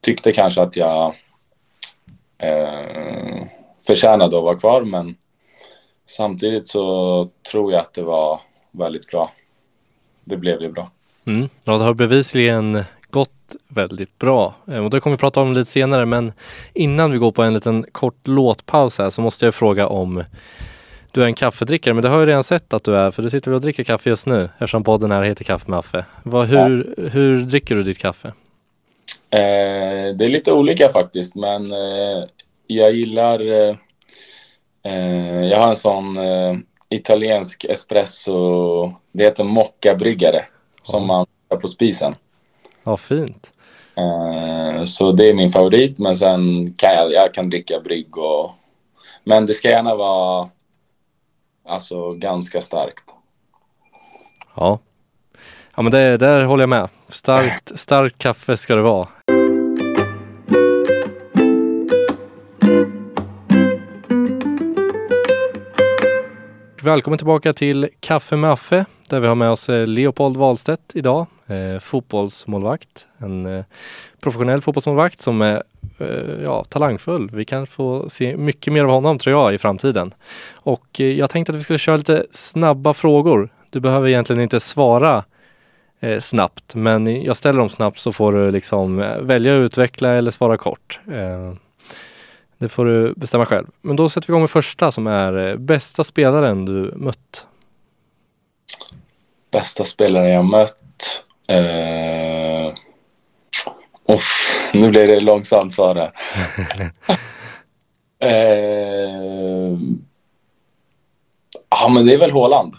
tyckte 0.00 0.32
kanske 0.32 0.62
att 0.62 0.76
jag 0.76 1.14
eh, 2.38 3.42
förtjänade 3.86 4.36
att 4.36 4.44
vara 4.44 4.58
kvar 4.58 4.82
men 4.82 5.16
samtidigt 6.06 6.66
så 6.66 7.28
tror 7.50 7.72
jag 7.72 7.80
att 7.80 7.94
det 7.94 8.02
var 8.02 8.40
väldigt 8.72 9.10
bra. 9.10 9.32
Det 10.24 10.36
blev 10.36 10.62
ju 10.62 10.72
bra. 10.72 10.90
Mm. 11.24 11.48
Ja, 11.64 11.78
det 11.78 11.84
har 11.84 11.94
bevisligen 11.94 12.84
gått 13.10 13.56
väldigt 13.68 14.18
bra 14.18 14.54
eh, 14.68 14.84
och 14.84 14.90
det 14.90 15.00
kommer 15.00 15.16
vi 15.16 15.20
prata 15.20 15.40
om 15.40 15.52
lite 15.52 15.70
senare 15.70 16.06
men 16.06 16.32
innan 16.74 17.10
vi 17.10 17.18
går 17.18 17.32
på 17.32 17.42
en 17.42 17.54
liten 17.54 17.86
kort 17.92 18.26
låtpaus 18.28 18.98
här 18.98 19.10
så 19.10 19.20
måste 19.20 19.44
jag 19.44 19.54
fråga 19.54 19.86
om 19.86 20.24
du 21.12 21.22
är 21.22 21.26
en 21.26 21.34
kaffedrickare, 21.34 21.94
men 21.94 22.02
det 22.02 22.08
har 22.08 22.18
jag 22.18 22.28
redan 22.28 22.44
sett 22.44 22.72
att 22.72 22.84
du 22.84 22.96
är, 22.96 23.10
för 23.10 23.22
du 23.22 23.30
sitter 23.30 23.50
väl 23.50 23.56
och 23.56 23.60
dricker 23.60 23.84
kaffe 23.84 24.10
just 24.10 24.26
nu 24.26 24.48
eftersom 24.58 24.84
podden 24.84 25.10
här 25.10 25.22
heter 25.22 25.44
Kaffe 25.44 25.70
med 25.70 25.78
Affe. 25.78 26.04
Vad, 26.22 26.46
hur, 26.46 26.94
ja. 26.96 27.08
hur 27.08 27.36
dricker 27.36 27.74
du 27.74 27.82
ditt 27.82 27.98
kaffe? 27.98 28.28
Eh, 29.30 30.14
det 30.16 30.24
är 30.24 30.28
lite 30.28 30.52
olika 30.52 30.88
faktiskt, 30.88 31.34
men 31.34 31.72
eh, 31.72 32.24
jag 32.66 32.92
gillar... 32.92 33.40
Eh, 33.40 33.76
eh 34.82 35.44
jag 35.44 35.58
har 35.58 35.68
en 35.68 35.76
sån 35.76 36.16
eh, 36.16 36.56
italiensk 36.94 37.64
espresso, 37.64 38.92
det 39.12 39.24
heter 39.24 39.44
mockabryggare, 39.44 40.44
som 40.82 41.06
man 41.06 41.26
har 41.50 41.56
på 41.56 41.68
spisen. 41.68 42.14
Ja, 42.84 42.96
fint. 42.96 43.52
Eh, 43.96 44.84
så 44.84 45.12
det 45.12 45.28
är 45.28 45.34
min 45.34 45.50
favorit, 45.50 45.98
men 45.98 46.16
sen 46.16 46.74
kan 46.76 46.94
jag, 46.94 47.12
jag 47.12 47.34
kan 47.34 47.50
dricka 47.50 47.80
brygg 47.80 48.18
och... 48.18 48.50
Men 49.24 49.46
det 49.46 49.54
ska 49.54 49.68
gärna 49.68 49.94
vara 49.94 50.48
Alltså 51.64 52.12
ganska 52.12 52.60
starkt. 52.60 53.04
Ja. 54.54 54.78
Ja 55.74 55.82
men 55.82 55.92
det, 55.92 56.16
där 56.16 56.44
håller 56.44 56.62
jag 56.62 56.68
med. 56.68 56.88
Starkt, 57.08 57.78
starkt 57.78 58.18
kaffe 58.18 58.56
ska 58.56 58.76
det 58.76 58.82
vara. 58.82 59.08
Välkommen 66.84 67.18
tillbaka 67.18 67.52
till 67.52 67.88
Kaffe 68.00 68.36
med 68.36 68.50
Affe 68.50 68.84
där 69.08 69.20
vi 69.20 69.28
har 69.28 69.34
med 69.34 69.50
oss 69.50 69.68
eh, 69.68 69.86
Leopold 69.86 70.36
Wahlstedt 70.36 70.90
idag, 70.94 71.26
eh, 71.46 71.80
fotbollsmålvakt. 71.80 73.06
En 73.18 73.46
eh, 73.46 73.64
professionell 74.20 74.60
fotbollsmålvakt 74.60 75.20
som 75.20 75.42
är 75.42 75.62
Eh, 75.98 76.42
ja, 76.44 76.64
talangfull. 76.64 77.30
Vi 77.32 77.44
kan 77.44 77.66
få 77.66 78.08
se 78.08 78.36
mycket 78.36 78.72
mer 78.72 78.84
av 78.84 78.90
honom 78.90 79.18
tror 79.18 79.40
jag 79.40 79.54
i 79.54 79.58
framtiden. 79.58 80.14
Och 80.54 81.00
eh, 81.00 81.06
jag 81.06 81.30
tänkte 81.30 81.52
att 81.52 81.58
vi 81.58 81.62
skulle 81.62 81.78
köra 81.78 81.96
lite 81.96 82.26
snabba 82.30 82.94
frågor. 82.94 83.48
Du 83.70 83.80
behöver 83.80 84.08
egentligen 84.08 84.42
inte 84.42 84.60
svara 84.60 85.24
eh, 86.00 86.20
snabbt, 86.20 86.74
men 86.74 87.22
jag 87.22 87.36
ställer 87.36 87.58
dem 87.58 87.68
snabbt 87.68 87.98
så 87.98 88.12
får 88.12 88.32
du 88.32 88.50
liksom 88.50 89.02
eh, 89.02 89.18
välja 89.18 89.54
att 89.56 89.64
utveckla 89.64 90.10
eller 90.10 90.30
svara 90.30 90.56
kort. 90.56 91.00
Eh, 91.06 91.54
det 92.62 92.68
får 92.68 92.84
du 92.84 93.14
bestämma 93.16 93.46
själv. 93.46 93.66
Men 93.80 93.96
då 93.96 94.08
sätter 94.08 94.26
vi 94.26 94.30
igång 94.30 94.40
med 94.40 94.50
första 94.50 94.92
som 94.92 95.06
är 95.06 95.56
bästa 95.56 96.04
spelaren 96.04 96.64
du 96.64 96.92
mött. 96.96 97.46
Bästa 99.50 99.84
spelaren 99.84 100.30
jag 100.30 100.44
mött? 100.44 101.24
Eh... 101.48 102.74
Uff, 104.14 104.70
nu 104.74 104.90
blir 104.90 105.06
det 105.06 105.20
långsamt 105.20 105.72
svar 105.72 105.94
där. 105.94 106.12
eh, 108.30 109.78
ja, 111.70 111.88
men 111.94 112.06
det 112.06 112.14
är 112.14 112.18
väl 112.18 112.30
Håland. 112.30 112.74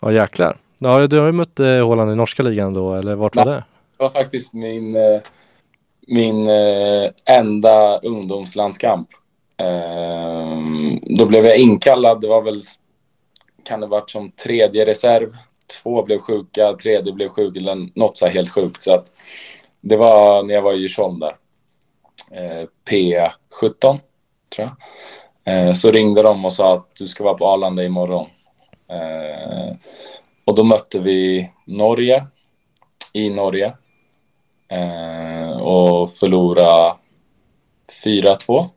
Ja, 0.00 0.12
jäklar. 0.12 0.56
Ja, 0.78 1.06
du 1.06 1.18
har 1.18 1.26
ju 1.26 1.32
mött 1.32 1.60
eh, 1.60 1.86
Håland 1.86 2.12
i 2.12 2.14
norska 2.14 2.42
ligan 2.42 2.74
då, 2.74 2.94
eller 2.94 3.14
vart 3.14 3.36
var 3.36 3.44
det? 3.44 3.64
Det 3.96 4.04
var 4.04 4.10
faktiskt 4.10 4.54
min, 4.54 4.96
eh, 4.96 5.20
min 6.06 6.48
eh, 6.48 7.10
enda 7.24 7.98
ungdomslandskamp. 7.98 9.08
Eh, 9.56 10.58
då 11.02 11.26
blev 11.26 11.44
jag 11.44 11.58
inkallad. 11.58 12.20
Det 12.20 12.28
var 12.28 12.42
väl, 12.42 12.60
kan 13.64 13.80
det 13.80 13.86
varit 13.86 14.10
som 14.10 14.30
tredje 14.30 14.84
reserv. 14.84 15.30
Två 15.82 16.02
blev 16.02 16.18
sjuka, 16.18 16.76
tredje 16.82 17.12
blev 17.12 17.28
sjuk, 17.28 17.56
eller 17.56 17.98
något 17.98 18.16
så 18.16 18.26
här 18.26 18.32
helt 18.32 18.50
sjukt. 18.50 18.82
Så 18.82 18.94
att 18.94 19.06
det 19.80 19.96
var 19.96 20.42
när 20.42 20.54
jag 20.54 20.62
var 20.62 20.72
i 20.72 20.76
Djursholm 20.76 21.20
där. 21.20 21.36
Eh, 22.30 22.66
P17, 22.90 23.98
tror 24.54 24.68
jag. 24.68 24.70
Eh, 25.44 25.72
så 25.72 25.90
ringde 25.90 26.22
de 26.22 26.44
och 26.44 26.52
sa 26.52 26.74
att 26.74 26.96
du 26.98 27.08
ska 27.08 27.24
vara 27.24 27.34
på 27.34 27.46
Arlanda 27.46 27.84
imorgon. 27.84 28.26
Eh, 28.88 29.76
och 30.44 30.54
då 30.54 30.64
mötte 30.64 30.98
vi 30.98 31.50
Norge 31.66 32.26
i 33.12 33.30
Norge. 33.30 33.66
Eh, 34.68 35.41
och 35.62 36.12
förlorade 36.12 36.94
4-2, 38.04 38.36
tror 38.46 38.68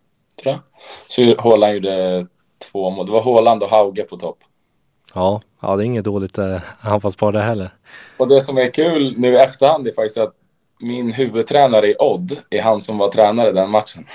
jag. 0.44 0.60
Så 1.08 1.42
Håland 1.42 1.74
gjorde 1.74 2.26
två 2.72 2.90
mål. 2.90 3.06
Det 3.06 3.12
var 3.12 3.22
Håland 3.22 3.64
och 3.64 3.70
Hauge 3.70 4.04
på 4.04 4.18
topp. 4.18 4.38
Ja, 5.14 5.42
ja 5.62 5.76
det 5.76 5.84
är 5.84 5.86
inget 5.86 6.06
dåligt 6.06 6.38
eh, 6.38 6.62
anfallspar 6.82 7.32
det 7.32 7.42
heller. 7.42 7.74
Och 8.18 8.28
det 8.28 8.42
som 8.42 8.58
är 8.58 8.74
kul 8.74 9.14
nu 9.18 9.34
i 9.34 9.38
efterhand 9.38 9.88
är 9.88 9.92
faktiskt 9.92 10.18
att 10.18 10.34
min 10.80 11.12
huvudtränare 11.12 11.88
i 11.88 11.96
Odd 12.00 12.38
är 12.50 12.62
han 12.62 12.82
som 12.82 12.98
var 12.98 13.12
tränare 13.12 13.52
den 13.52 13.70
matchen. 13.70 14.06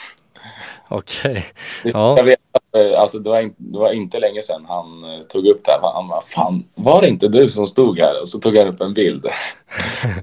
Okej. 0.89 1.31
Okay. 1.31 1.43
Ja. 1.93 2.17
Jag 2.17 2.25
vet, 2.25 2.39
eh, 2.77 3.01
alltså 3.01 3.19
det, 3.19 3.31
var 3.31 3.41
inte, 3.41 3.57
det 3.59 3.79
var 3.79 3.93
inte 3.93 4.21
länge 4.21 4.43
sedan 4.43 4.65
han 4.69 5.05
eh, 5.05 5.21
tog 5.21 5.47
upp 5.47 5.65
det 5.65 5.71
här. 5.71 5.93
Han 5.95 6.09
bara, 6.09 6.21
fan, 6.21 6.65
var 6.75 7.01
det 7.01 7.09
inte 7.09 7.29
du 7.29 7.49
som 7.49 7.67
stod 7.67 7.99
här? 7.99 8.21
Och 8.21 8.29
så 8.29 8.39
tog 8.39 8.57
han 8.57 8.69
upp 8.69 8.81
en 8.81 8.95
bild. 8.95 9.27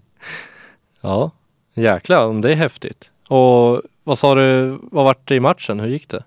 ja, 1.01 1.31
jäklar, 1.83 2.41
det 2.41 2.51
är 2.51 2.55
häftigt. 2.55 3.11
Och 3.27 3.81
vad 4.03 4.17
sa 4.17 4.35
du, 4.35 4.79
vad 4.81 5.05
var 5.05 5.15
det 5.23 5.35
i 5.35 5.39
matchen? 5.39 5.79
Hur 5.79 5.87
gick 5.87 6.09
det? 6.09 6.23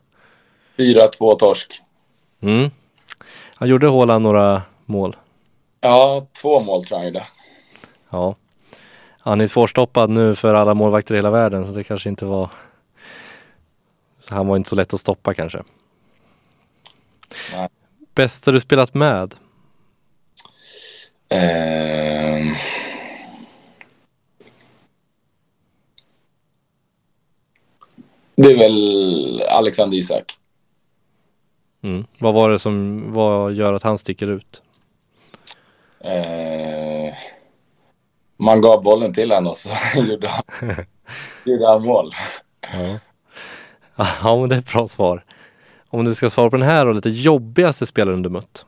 4-2 0.77 1.37
torsk. 1.37 1.81
Mm. 2.41 2.71
Han 3.55 3.69
gjorde 3.69 3.87
Håland 3.87 4.23
några 4.23 4.63
mål? 4.85 5.17
Ja, 5.81 6.27
två 6.41 6.61
mål 6.61 6.85
tror 6.85 7.01
jag 7.01 7.07
gjorde. 7.07 7.27
Ja, 8.11 8.35
han 9.19 9.41
är 9.41 9.47
svårstoppad 9.47 10.11
nu 10.11 10.35
för 10.35 10.55
alla 10.55 10.75
målvakter 10.75 11.15
i 11.15 11.19
hela 11.19 11.31
världen 11.31 11.67
så 11.67 11.73
det 11.73 11.85
kanske 11.85 12.09
inte 12.09 12.25
var 12.25 12.51
Han 14.27 14.47
var 14.47 14.57
inte 14.57 14.69
så 14.69 14.77
lätt 14.77 14.95
att 14.95 15.01
stoppa 15.01 15.35
kanske. 15.35 15.63
Nej. 17.55 17.69
Bästa 18.15 18.53
du 18.53 18.61
spelat 18.61 18.95
med? 18.95 19.35
Eh... 21.29 22.57
Det 28.43 28.53
är 28.53 28.59
väl 28.59 29.43
Alexander 29.49 29.97
Isak. 29.97 30.33
Mm. 31.83 32.05
Vad 32.21 32.35
var 32.35 32.51
det 32.51 32.59
som 32.59 33.05
vad 33.13 33.53
gör 33.53 33.75
att 33.75 33.83
han 33.83 33.99
sticker 33.99 34.31
ut? 34.31 34.63
Eh 36.01 37.15
man 38.41 38.61
gav 38.61 38.83
bollen 38.83 39.15
till 39.15 39.33
honom 39.33 39.51
och 39.51 39.57
så 39.57 39.69
gjorde 40.11 40.29
han, 40.29 40.43
gjorde 41.45 41.69
han 41.69 41.83
mål. 41.83 42.15
Ja. 42.61 42.99
ja, 43.97 44.37
men 44.41 44.49
det 44.49 44.55
är 44.55 44.59
ett 44.59 44.73
bra 44.73 44.89
svar. 44.89 45.25
Om 45.89 46.05
du 46.05 46.15
ska 46.15 46.31
svara 46.31 46.51
på 46.51 46.57
den 46.57 46.69
här 46.69 46.87
då, 46.87 46.93
lite 46.93 47.11
jobbigaste 47.11 47.87
spelaren 47.87 48.23
du 48.23 48.29
mött? 48.29 48.67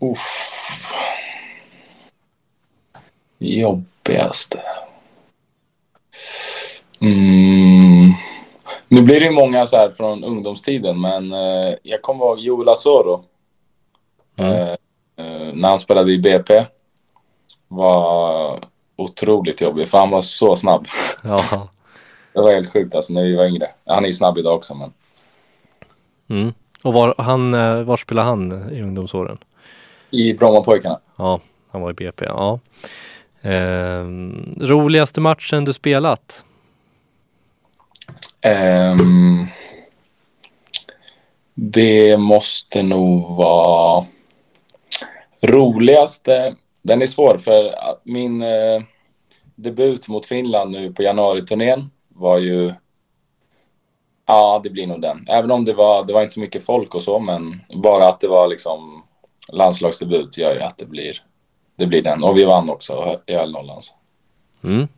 Uff. 0.00 0.92
Jobbigaste? 3.38 4.60
Mm. 7.00 7.93
Nu 8.94 9.02
blir 9.02 9.20
det 9.20 9.30
många 9.30 9.66
så 9.66 9.76
här 9.76 9.90
från 9.90 10.24
ungdomstiden, 10.24 11.00
men 11.00 11.32
eh, 11.32 11.74
jag 11.82 12.02
kommer 12.02 12.24
ihåg 12.24 12.38
Joel 12.38 12.68
Asoro. 12.68 13.24
Mm. 14.36 14.52
Eh, 14.52 14.70
eh, 15.16 15.54
när 15.54 15.68
han 15.68 15.78
spelade 15.78 16.12
i 16.12 16.18
BP 16.18 16.64
var 17.68 18.58
otroligt 18.96 19.60
jobbig 19.60 19.88
för 19.88 19.98
han 19.98 20.10
var 20.10 20.22
så 20.22 20.56
snabb. 20.56 20.86
Ja. 21.22 21.68
Det 22.32 22.40
var 22.40 22.52
helt 22.52 22.72
sjukt 22.72 22.94
alltså 22.94 23.12
när 23.12 23.22
vi 23.22 23.36
var 23.36 23.44
yngre. 23.44 23.68
Han 23.86 24.04
är 24.04 24.08
ju 24.08 24.12
snabb 24.12 24.38
idag 24.38 24.54
också 24.54 24.74
men. 24.74 24.92
Mm. 26.28 26.54
Och 26.82 26.92
var, 26.92 27.14
han, 27.18 27.54
eh, 27.54 27.82
var 27.82 27.96
spelade 27.96 28.28
han 28.28 28.72
i 28.72 28.82
ungdomsåren? 28.82 29.38
I 30.10 30.34
Brommapojkarna. 30.34 31.00
Ja, 31.16 31.40
han 31.70 31.80
var 31.80 31.90
i 31.90 31.94
BP. 31.94 32.24
Ja. 32.24 32.58
Eh, 33.42 34.04
roligaste 34.60 35.20
matchen 35.20 35.64
du 35.64 35.72
spelat? 35.72 36.44
Um, 38.44 39.46
det 41.54 42.18
måste 42.18 42.82
nog 42.82 43.36
vara 43.36 44.06
roligaste. 45.42 46.56
Den 46.82 47.02
är 47.02 47.06
svår 47.06 47.38
för 47.38 47.74
min 48.04 48.42
eh, 48.42 48.82
debut 49.54 50.08
mot 50.08 50.26
Finland 50.26 50.70
nu 50.70 50.92
på 50.92 51.02
januariturnén 51.02 51.90
var 52.08 52.38
ju 52.38 52.74
Ja, 54.26 54.60
det 54.64 54.70
blir 54.70 54.86
nog 54.86 55.00
den. 55.00 55.26
Även 55.28 55.50
om 55.50 55.64
det 55.64 55.72
var, 55.72 56.04
det 56.04 56.12
var 56.12 56.22
inte 56.22 56.34
så 56.34 56.40
mycket 56.40 56.64
folk 56.64 56.94
och 56.94 57.02
så, 57.02 57.18
men 57.18 57.60
bara 57.74 58.08
att 58.08 58.20
det 58.20 58.28
var 58.28 58.48
liksom 58.48 59.04
landslagsdebut 59.48 60.38
gör 60.38 60.54
ju 60.54 60.60
att 60.60 60.78
det 60.78 60.86
blir, 60.86 61.22
det 61.76 61.86
blir 61.86 62.02
den. 62.02 62.24
Och 62.24 62.36
vi 62.36 62.44
vann 62.44 62.70
också 62.70 63.20
i 63.26 63.32
öl 63.32 63.56
Mm. 64.64 64.88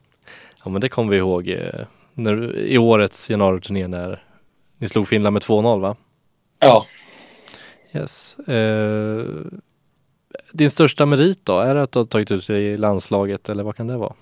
Ja, 0.65 0.71
men 0.71 0.81
det 0.81 0.89
kommer 0.89 1.11
vi 1.11 1.17
ihåg 1.17 1.49
eh, 1.49 1.87
när, 2.17 2.57
i 2.57 2.79
årets 2.79 3.31
januariturné 3.31 3.89
när 3.89 4.25
ni 4.79 4.89
slog 4.89 5.09
Finland 5.09 5.33
med 5.33 5.43
2-0 5.43 5.81
va? 5.81 5.97
Ja. 6.59 6.87
Yes. 7.95 8.39
Eh, 8.39 9.25
din 10.53 10.71
största 10.71 11.07
merit 11.07 11.45
då? 11.45 11.59
Är 11.59 11.75
det 11.75 11.83
att 11.83 11.93
du 11.93 11.99
har 11.99 12.07
tagit 12.07 12.31
ut 12.31 12.47
dig 12.47 12.65
i 12.65 12.77
landslaget 12.77 13.49
eller 13.49 13.63
vad 13.63 13.77
kan 13.77 13.87
det 13.87 13.97
vara? 13.97 14.15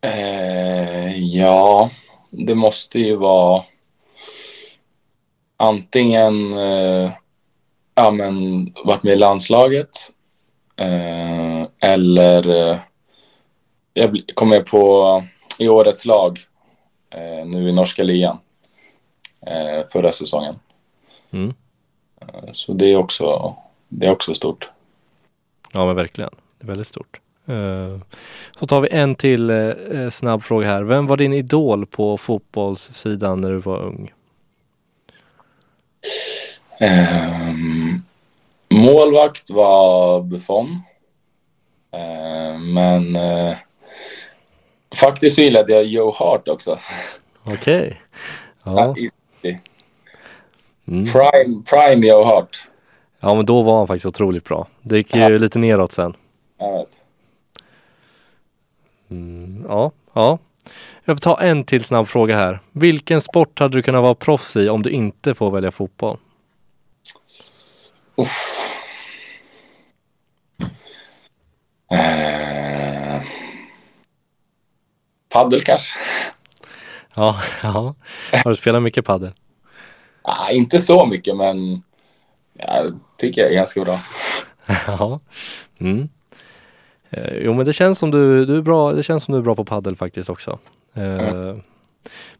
Eh, 0.00 1.18
ja, 1.18 1.90
det 2.30 2.54
måste 2.54 2.98
ju 2.98 3.16
vara 3.16 3.62
antingen 5.56 6.52
eh, 6.52 7.10
ja, 7.94 8.10
men, 8.10 8.66
varit 8.84 9.02
med 9.02 9.12
i 9.12 9.18
landslaget 9.18 9.90
eh, 10.76 11.62
eller 11.80 12.70
eh, 12.70 12.78
jag 13.92 14.20
kom 14.34 14.48
med 14.48 14.66
på 14.66 15.22
i 15.58 15.68
årets 15.68 16.04
lag 16.04 16.38
nu 17.44 17.68
i 17.68 17.72
norska 17.72 18.02
ligan 18.02 18.38
eh, 19.46 19.86
förra 19.92 20.12
säsongen. 20.12 20.54
Mm. 21.30 21.54
Eh, 22.20 22.52
så 22.52 22.72
det 22.72 22.92
är, 22.92 22.96
också, 22.96 23.56
det 23.88 24.06
är 24.06 24.10
också 24.10 24.34
stort. 24.34 24.70
Ja 25.72 25.86
men 25.86 25.96
verkligen, 25.96 26.30
det 26.58 26.64
är 26.64 26.68
väldigt 26.68 26.86
stort. 26.86 27.20
Så 28.58 28.66
tar 28.66 28.80
vi 28.80 28.88
en 28.90 29.14
till 29.14 29.50
snabb 30.10 30.42
fråga 30.42 30.66
här. 30.66 30.82
Vem 30.82 31.06
var 31.06 31.16
din 31.16 31.32
idol 31.32 31.86
på 31.86 32.16
fotbollssidan 32.18 33.40
när 33.40 33.50
du 33.50 33.58
var 33.58 33.82
ung? 33.82 34.12
Um, 36.80 38.02
målvakt 38.68 39.50
var 39.50 40.22
Buffon. 40.22 40.82
Uh, 41.94 42.58
men 42.58 43.16
uh, 43.16 43.56
faktiskt 44.94 45.38
gillade 45.38 45.72
jag 45.72 45.84
Joe 45.84 46.12
Hart 46.12 46.48
också. 46.48 46.78
Okej. 47.44 47.86
Okay. 47.86 47.94
Ja. 48.66 48.94
Mm. 50.86 51.06
Prime, 51.06 51.62
prime 51.70 52.06
Joe 52.06 52.24
Hart. 52.24 52.66
Ja 53.20 53.34
men 53.34 53.46
då 53.46 53.62
var 53.62 53.78
han 53.78 53.86
faktiskt 53.86 54.06
otroligt 54.06 54.44
bra. 54.44 54.66
Det 54.82 54.96
gick 54.96 55.14
ju 55.14 55.20
ja. 55.20 55.28
lite 55.28 55.58
neråt 55.58 55.92
sen. 55.92 56.16
Jag 56.58 56.78
vet. 56.78 56.88
Mm, 59.10 59.64
ja, 59.68 59.90
ja. 60.12 60.38
Jag 61.04 61.16
får 61.16 61.20
ta 61.20 61.40
en 61.40 61.64
till 61.64 61.84
snabb 61.84 62.08
fråga 62.08 62.36
här. 62.36 62.60
Vilken 62.72 63.20
sport 63.20 63.58
hade 63.58 63.78
du 63.78 63.82
kunnat 63.82 64.02
vara 64.02 64.14
proffs 64.14 64.56
i 64.56 64.68
om 64.68 64.82
du 64.82 64.90
inte 64.90 65.34
får 65.34 65.50
välja 65.50 65.70
fotboll? 65.70 66.18
Uff. 68.16 68.60
Eh. 71.90 73.22
Paddel 75.34 75.60
kanske? 75.60 75.90
Ja, 77.14 77.40
ja. 77.62 77.94
Har 78.32 78.50
du 78.50 78.56
spelat 78.56 78.82
mycket 78.82 79.04
paddel? 79.04 79.30
ah, 80.22 80.50
inte 80.50 80.78
så 80.78 81.06
mycket, 81.06 81.36
men 81.36 81.82
jag 82.52 83.00
tycker 83.18 83.40
jag 83.40 83.50
är 83.50 83.54
ganska 83.54 83.84
bra. 83.84 84.00
ja. 84.86 85.20
Mm. 85.78 86.08
Eh, 87.10 87.34
jo 87.36 87.54
men 87.54 87.66
det 87.66 87.72
känns 87.72 87.98
som 87.98 88.10
du, 88.10 88.46
du 88.46 88.56
är 88.56 88.62
bra, 88.62 88.92
det 88.92 89.02
känns 89.02 89.24
som 89.24 89.32
du 89.32 89.38
är 89.38 89.42
bra 89.42 89.54
på 89.54 89.64
paddel 89.64 89.96
faktiskt 89.96 90.30
också. 90.30 90.58
Mm. 90.94 91.60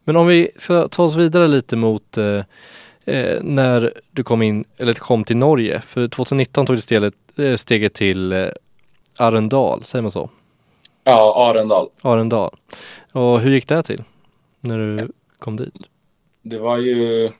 Men 0.03 0.15
om 0.15 0.27
vi 0.27 0.51
ska 0.55 0.87
ta 0.87 1.03
oss 1.03 1.15
vidare 1.15 1.47
lite 1.47 1.75
mot 1.75 2.17
eh, 2.17 2.43
eh, 3.05 3.43
när 3.43 3.93
du 4.11 4.23
kom 4.23 4.41
in, 4.41 4.65
eller 4.77 4.93
kom 4.93 5.23
till 5.23 5.37
Norge. 5.37 5.81
För 5.81 6.07
2019 6.07 6.65
tog 6.65 6.75
du 6.75 6.81
steget, 6.81 7.13
steget 7.55 7.93
till 7.93 8.33
eh, 8.33 8.47
Arendal, 9.17 9.83
säger 9.83 10.01
man 10.01 10.11
så? 10.11 10.29
Ja, 11.07 11.49
Arendal. 11.49 11.89
Arendal. 12.01 12.55
Och 13.11 13.39
hur 13.39 13.51
gick 13.51 13.67
det 13.67 13.83
till? 13.83 14.03
När 14.59 14.77
du 14.77 15.01
ja. 15.01 15.07
kom 15.39 15.55
dit? 15.55 15.73
Det 16.41 16.57
var 16.57 16.77
ju... 16.77 17.31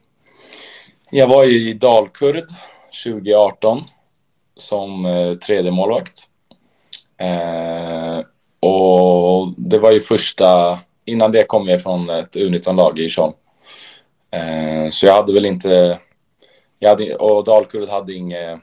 Jag 1.10 1.26
var 1.28 1.44
ju 1.44 1.70
i 1.70 1.74
Dalkurd 1.74 2.44
2018 3.04 3.84
som 4.56 5.06
eh, 5.06 5.34
tredje 5.34 5.70
målvakt. 5.70 6.28
Eh, 7.16 8.18
och 8.60 9.54
det 9.56 9.78
var 9.78 9.92
ju 9.92 10.00
första, 10.00 10.78
innan 11.04 11.32
det 11.32 11.42
kom 11.42 11.68
jag 11.68 11.82
från 11.82 12.10
ett 12.10 12.36
U19-lag 12.36 12.98
i 12.98 13.08
Tjom. 13.08 13.32
Eh, 14.30 14.90
så 14.90 15.06
jag 15.06 15.14
hade 15.14 15.32
väl 15.32 15.46
inte, 15.46 15.98
jag 16.78 16.88
hade, 16.88 17.14
och 17.14 17.44
Dalkurd 17.44 17.88
hade 17.88 18.14
inget 18.14 18.60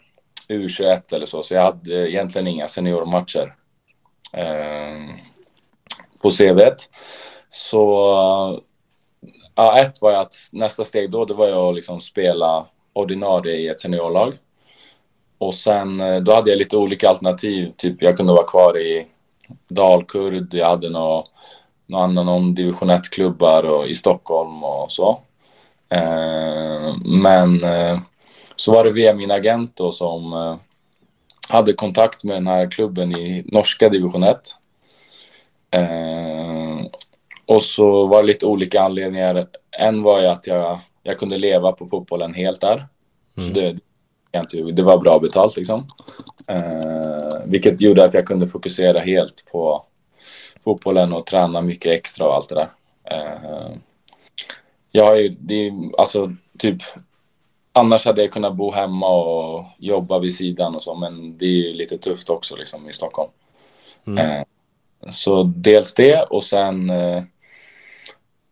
U21 0.49 1.15
eller 1.15 1.25
så, 1.25 1.43
så 1.43 1.53
jag 1.53 1.61
hade 1.61 2.11
egentligen 2.11 2.47
inga 2.47 2.67
seniormatcher 2.67 3.55
eh, 4.33 5.15
på 6.23 6.29
CV. 6.29 6.59
Så 7.49 8.61
ja, 9.55 9.79
ett 9.79 10.01
var 10.01 10.11
ju 10.11 10.17
att 10.17 10.35
nästa 10.51 10.85
steg 10.85 11.11
då, 11.11 11.25
det 11.25 11.33
var 11.33 11.47
ju 11.47 11.53
att 11.53 11.75
liksom 11.75 12.01
spela 12.01 12.65
ordinarie 12.93 13.55
i 13.55 13.67
ett 13.67 13.81
seniorlag. 13.81 14.33
Och 15.37 15.53
sen 15.53 16.01
eh, 16.01 16.21
då 16.21 16.33
hade 16.33 16.49
jag 16.49 16.57
lite 16.57 16.77
olika 16.77 17.09
alternativ. 17.09 17.71
Typ 17.77 18.01
jag 18.01 18.17
kunde 18.17 18.33
vara 18.33 18.47
kvar 18.47 18.77
i 18.77 19.07
Dalkurd, 19.67 20.53
jag 20.53 20.67
hade 20.67 20.89
någon, 20.89 21.23
någon 21.85 22.01
annan 22.01 22.27
om 22.27 22.55
division 22.55 22.91
1-klubbar 22.91 23.63
och 23.63 23.87
i 23.87 23.95
Stockholm 23.95 24.63
och 24.63 24.91
så. 24.91 25.19
Eh, 25.89 26.95
men 27.05 27.63
eh, 27.63 27.99
så 28.55 28.71
var 28.71 28.83
det 28.83 28.91
via 28.91 29.13
min 29.13 29.31
agent 29.31 29.75
då 29.75 29.91
som 29.91 30.33
eh, 30.33 30.55
hade 31.53 31.73
kontakt 31.73 32.23
med 32.23 32.35
den 32.35 32.47
här 32.47 32.71
klubben 32.71 33.17
i 33.17 33.43
norska 33.45 33.89
division 33.89 34.23
1. 34.23 34.37
Eh, 35.71 36.85
och 37.45 37.61
så 37.61 38.07
var 38.07 38.21
det 38.21 38.27
lite 38.27 38.45
olika 38.45 38.81
anledningar. 38.81 39.47
En 39.71 40.03
var 40.03 40.21
ju 40.21 40.27
att 40.27 40.47
jag, 40.47 40.79
jag 41.03 41.19
kunde 41.19 41.37
leva 41.37 41.71
på 41.71 41.85
fotbollen 41.85 42.33
helt 42.33 42.61
där. 42.61 42.87
Mm. 43.37 43.49
Så 43.49 43.53
det, 43.53 44.71
det 44.71 44.83
var 44.83 44.97
bra 44.97 45.19
betalt 45.19 45.57
liksom. 45.57 45.87
Eh, 46.47 47.41
vilket 47.45 47.81
gjorde 47.81 48.03
att 48.03 48.13
jag 48.13 48.27
kunde 48.27 48.47
fokusera 48.47 48.99
helt 48.99 49.45
på 49.51 49.85
fotbollen 50.63 51.13
och 51.13 51.25
träna 51.25 51.61
mycket 51.61 51.91
extra 51.91 52.27
och 52.27 52.35
allt 52.35 52.49
det 52.49 52.55
där. 52.55 52.69
Eh, 53.03 53.71
jag 54.91 55.05
har 55.05 55.15
ju, 55.15 55.29
det 55.29 55.67
är, 55.67 55.73
alltså 55.97 56.31
typ, 56.57 56.81
annars 57.73 58.05
hade 58.05 58.21
jag 58.21 58.31
kunnat 58.31 58.55
bo 58.55 58.71
hemma 58.71 59.07
och 59.07 59.65
jobba 59.77 60.19
vid 60.19 60.36
sidan 60.36 60.75
och 60.75 60.83
så, 60.83 60.95
men 60.95 61.38
det 61.38 61.45
är 61.45 61.73
lite 61.73 61.97
tufft 61.97 62.29
också 62.29 62.55
liksom 62.55 62.89
i 62.89 62.93
Stockholm. 62.93 63.29
Mm. 64.07 64.17
Eh, 64.17 64.43
så 65.09 65.43
dels 65.43 65.93
det 65.93 66.21
och 66.21 66.43
sen, 66.43 66.89
eh, 66.89 67.23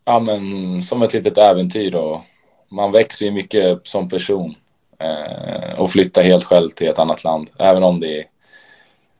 ja 0.04 0.20
men 0.20 0.82
som 0.82 1.02
ett 1.02 1.12
litet 1.12 1.38
äventyr 1.38 1.94
och 1.94 2.20
man 2.68 2.92
växer 2.92 3.26
ju 3.26 3.32
mycket 3.32 3.86
som 3.86 4.08
person 4.08 4.54
eh, 4.98 5.78
och 5.78 5.90
flytta 5.90 6.20
helt 6.20 6.44
själv 6.44 6.70
till 6.70 6.88
ett 6.88 6.98
annat 6.98 7.24
land. 7.24 7.48
Även 7.58 7.82
om 7.82 8.00
det 8.00 8.18
är, 8.18 8.26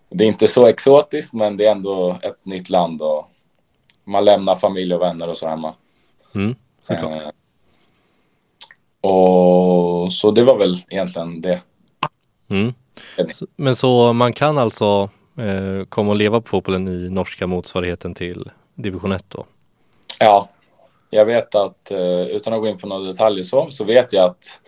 det 0.08 0.24
är 0.24 0.28
inte 0.28 0.48
så 0.48 0.66
exotiskt, 0.66 1.32
men 1.32 1.56
det 1.56 1.66
är 1.66 1.72
ändå 1.72 2.18
ett 2.22 2.44
nytt 2.44 2.70
land 2.70 3.02
och 3.02 3.28
man 4.04 4.24
lämnar 4.24 4.54
familj 4.54 4.94
och 4.94 5.02
vänner 5.02 5.28
och 5.28 5.36
så 5.36 5.48
hemma. 5.48 5.74
Mm, 6.34 6.54
eh, 6.88 7.30
och 9.02 10.12
så 10.12 10.30
det 10.30 10.44
var 10.44 10.58
väl 10.58 10.84
egentligen 10.88 11.40
det. 11.40 11.60
Mm. 12.48 12.74
Men 13.56 13.76
så 13.76 14.12
man 14.12 14.32
kan 14.32 14.58
alltså 14.58 15.10
eh, 15.38 15.84
komma 15.88 16.10
och 16.10 16.16
leva 16.16 16.40
på 16.40 16.48
fotbollen 16.48 16.88
i 16.88 17.10
norska 17.10 17.46
motsvarigheten 17.46 18.14
till 18.14 18.50
division 18.74 19.12
1 19.12 19.24
då? 19.28 19.44
Ja, 20.18 20.48
jag 21.10 21.24
vet 21.24 21.54
att 21.54 21.90
eh, 21.90 22.22
utan 22.22 22.52
att 22.52 22.60
gå 22.60 22.68
in 22.68 22.78
på 22.78 22.86
några 22.86 23.04
detaljer 23.04 23.44
så, 23.44 23.70
så 23.70 23.84
vet 23.84 24.12
jag 24.12 24.24
att 24.24 24.60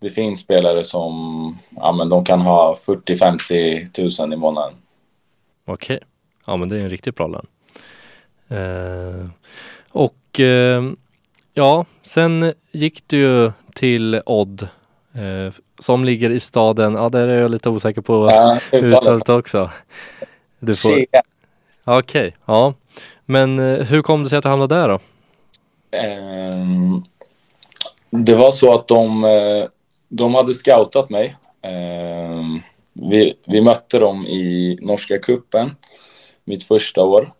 det 0.00 0.10
finns 0.10 0.40
spelare 0.40 0.84
som 0.84 1.58
ja, 1.76 1.92
men 1.92 2.08
de 2.08 2.24
kan 2.24 2.40
ha 2.40 2.74
40-50 2.74 3.92
tusen 3.92 4.32
i 4.32 4.36
månaden. 4.36 4.74
Okej, 5.64 5.96
okay. 5.96 6.08
ja 6.46 6.56
men 6.56 6.68
det 6.68 6.76
är 6.76 6.80
en 6.80 6.90
riktigt 6.90 7.16
bra 7.16 7.26
lön. 7.26 7.46
Eh, 8.48 9.26
och 9.88 10.40
eh, 10.40 10.82
ja, 11.54 11.84
sen 12.02 12.52
gick 12.72 13.02
du 13.06 13.18
ju 13.18 13.52
till 13.74 14.22
Odd 14.26 14.62
eh, 15.14 15.54
som 15.78 16.04
ligger 16.04 16.30
i 16.30 16.40
staden, 16.40 16.94
ja 16.94 17.08
där 17.08 17.28
är 17.28 17.40
jag 17.40 17.50
lite 17.50 17.68
osäker 17.68 18.00
på 18.00 18.30
ja, 18.30 18.58
uttalet 18.72 19.28
också. 19.28 19.70
Du 20.58 20.74
får, 20.74 21.04
Okej, 21.84 22.36
ja. 22.46 22.74
Men 23.24 23.58
eh, 23.58 23.84
hur 23.84 24.02
kom 24.02 24.22
det 24.22 24.28
sig 24.28 24.38
att 24.38 24.42
du 24.42 24.48
hamnade 24.48 24.74
där 24.74 24.88
då? 24.88 24.98
Ehm, 25.90 27.04
det 28.10 28.34
var 28.34 28.50
så 28.50 28.74
att 28.74 28.88
de, 28.88 29.24
eh, 29.24 29.64
de 30.08 30.34
hade 30.34 30.54
scoutat 30.54 31.10
mig. 31.10 31.36
Ehm, 31.62 32.60
vi, 32.92 33.34
vi 33.46 33.60
mötte 33.60 33.98
dem 33.98 34.26
i 34.26 34.78
norska 34.80 35.18
kuppen 35.18 35.76
mitt 36.44 36.64
första 36.64 37.02
år. 37.02 37.32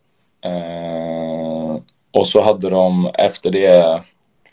Ehm, 0.45 1.81
och 2.13 2.27
så 2.27 2.43
hade 2.43 2.71
de 2.71 3.11
efter 3.15 3.51
det 3.51 4.03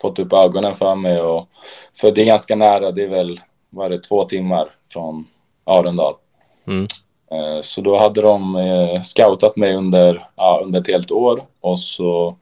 fått 0.01 0.19
upp 0.19 0.33
ögonen 0.33 0.73
för 0.73 0.95
mig. 0.95 1.21
Och, 1.21 1.47
för 2.01 2.11
det 2.11 2.21
är 2.21 2.25
ganska 2.25 2.55
nära, 2.55 2.91
det 2.91 3.03
är 3.03 3.07
väl 3.07 3.41
vad 3.69 3.85
är 3.85 3.89
det, 3.89 3.97
två 3.97 4.23
timmar 4.23 4.69
från 4.93 5.27
Arendal. 5.63 6.13
Mm. 6.67 6.87
Eh, 7.31 7.61
Så 7.61 7.81
då 7.81 7.97
hade 7.97 8.21
de 8.21 8.55
eh, 8.55 9.01
scoutat 9.01 9.55
mig 9.55 9.75
under, 9.75 10.29
ja, 10.35 10.61
under 10.63 10.81
ett 10.81 10.87
helt 10.87 11.11
år 11.11 11.43
och 11.61 11.79
så 11.79 12.35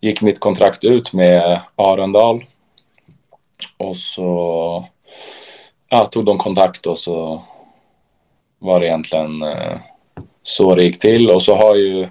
gick 0.00 0.22
mitt 0.22 0.40
kontrakt 0.40 0.84
ut 0.84 1.12
med 1.12 1.60
Arendal. 1.76 2.44
Och 3.76 3.96
så 3.96 4.84
ja, 5.88 6.04
tog 6.04 6.24
de 6.24 6.38
kontakt 6.38 6.86
och 6.86 6.98
så 6.98 7.42
var 8.58 8.80
det 8.80 8.86
egentligen 8.86 9.42
eh, 9.42 9.78
så 10.42 10.74
det 10.74 10.84
gick 10.84 10.98
till. 10.98 11.30
Och 11.30 11.42
så 11.42 11.54
har 11.54 11.74
ju 11.74 12.08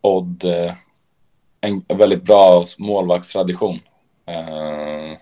Odd 0.00 0.44
en 1.60 1.84
väldigt 1.88 2.22
bra 2.22 2.64
målvaktstradition. 2.78 3.80
Eh, 4.26 5.18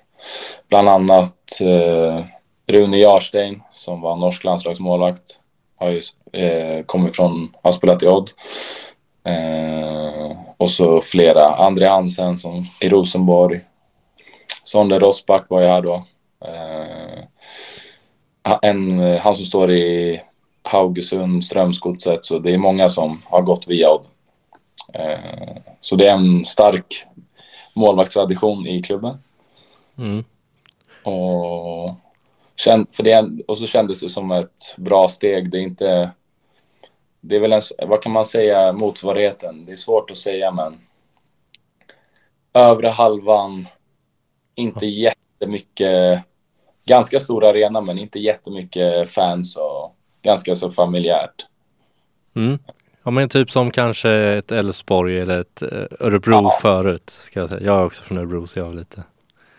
bland 0.68 0.88
annat 0.88 1.60
eh, 1.60 2.24
Rune 2.66 2.98
Jarstein 2.98 3.62
som 3.72 4.00
var 4.00 4.16
norsk 4.16 4.44
landslagsmålvakt 4.44 5.40
har 5.76 5.90
ju 5.90 6.00
eh, 6.32 6.84
kommit 6.84 7.16
från, 7.16 7.54
har 7.62 7.72
spelat 7.72 8.02
i 8.02 8.06
Odd. 8.06 8.30
Eh, 9.24 10.36
och 10.56 10.70
så 10.70 11.00
flera, 11.00 11.54
André 11.54 11.86
Hansen 11.86 12.38
som 12.38 12.64
i 12.80 12.88
Rosenborg. 12.88 13.60
Sonde 14.62 14.98
Rosbach 14.98 15.42
var 15.48 15.60
ju 15.60 15.66
här 15.66 15.82
då. 15.82 16.04
Eh, 16.44 17.24
en, 18.62 19.00
han 19.18 19.34
som 19.34 19.44
står 19.44 19.72
i 19.72 20.20
Haugesund, 20.62 21.44
Strömsgodset, 21.44 22.24
så 22.24 22.38
det 22.38 22.54
är 22.54 22.58
många 22.58 22.88
som 22.88 23.22
har 23.24 23.42
gått 23.42 23.68
via 23.68 23.90
Odd. 23.90 24.04
Eh, 24.92 25.56
så 25.80 25.96
det 25.96 26.08
är 26.08 26.12
en 26.12 26.44
stark 26.44 27.06
målvaktstradition 27.74 28.66
i 28.66 28.82
klubben. 28.82 29.18
Mm. 29.98 30.24
Och, 31.02 31.94
för 32.90 33.02
det, 33.02 33.30
och 33.48 33.58
så 33.58 33.66
kändes 33.66 34.00
det 34.00 34.08
som 34.08 34.30
ett 34.30 34.74
bra 34.76 35.08
steg. 35.08 35.50
Det 35.50 35.58
är 35.58 35.62
inte... 35.62 36.10
Det 37.20 37.36
är 37.36 37.40
väl 37.40 37.52
en, 37.52 37.62
vad 37.88 38.02
kan 38.02 38.12
man 38.12 38.24
säga, 38.24 38.72
motsvarigheten? 38.72 39.64
Det 39.66 39.72
är 39.72 39.76
svårt 39.76 40.10
att 40.10 40.16
säga, 40.16 40.50
men 40.50 40.80
övre 42.52 42.88
halvan, 42.88 43.66
inte 44.54 44.86
jättemycket, 44.86 46.22
ganska 46.86 47.20
stor 47.20 47.44
arena, 47.44 47.80
men 47.80 47.98
inte 47.98 48.18
jättemycket 48.18 49.10
fans 49.10 49.56
och 49.56 49.94
ganska 50.22 50.54
så 50.54 50.70
familjärt. 50.70 51.46
Mm. 52.36 52.58
Ja 53.02 53.10
men 53.10 53.28
typ 53.28 53.50
som 53.50 53.70
kanske 53.70 54.10
ett 54.10 54.52
Elfsborg 54.52 55.18
eller 55.20 55.40
ett 55.40 55.62
eh, 55.62 55.68
Örebro 56.00 56.34
Ja. 56.42 56.58
förut. 56.62 57.10
Ska 57.10 57.40
jag, 57.40 57.48
säga. 57.48 57.60
jag 57.60 57.80
är 57.80 57.84
också 57.84 58.02
från 58.02 58.18
Örebro 58.18 58.46
så 58.46 58.58
jag 58.58 58.66
har 58.66 58.74
lite. 58.74 59.02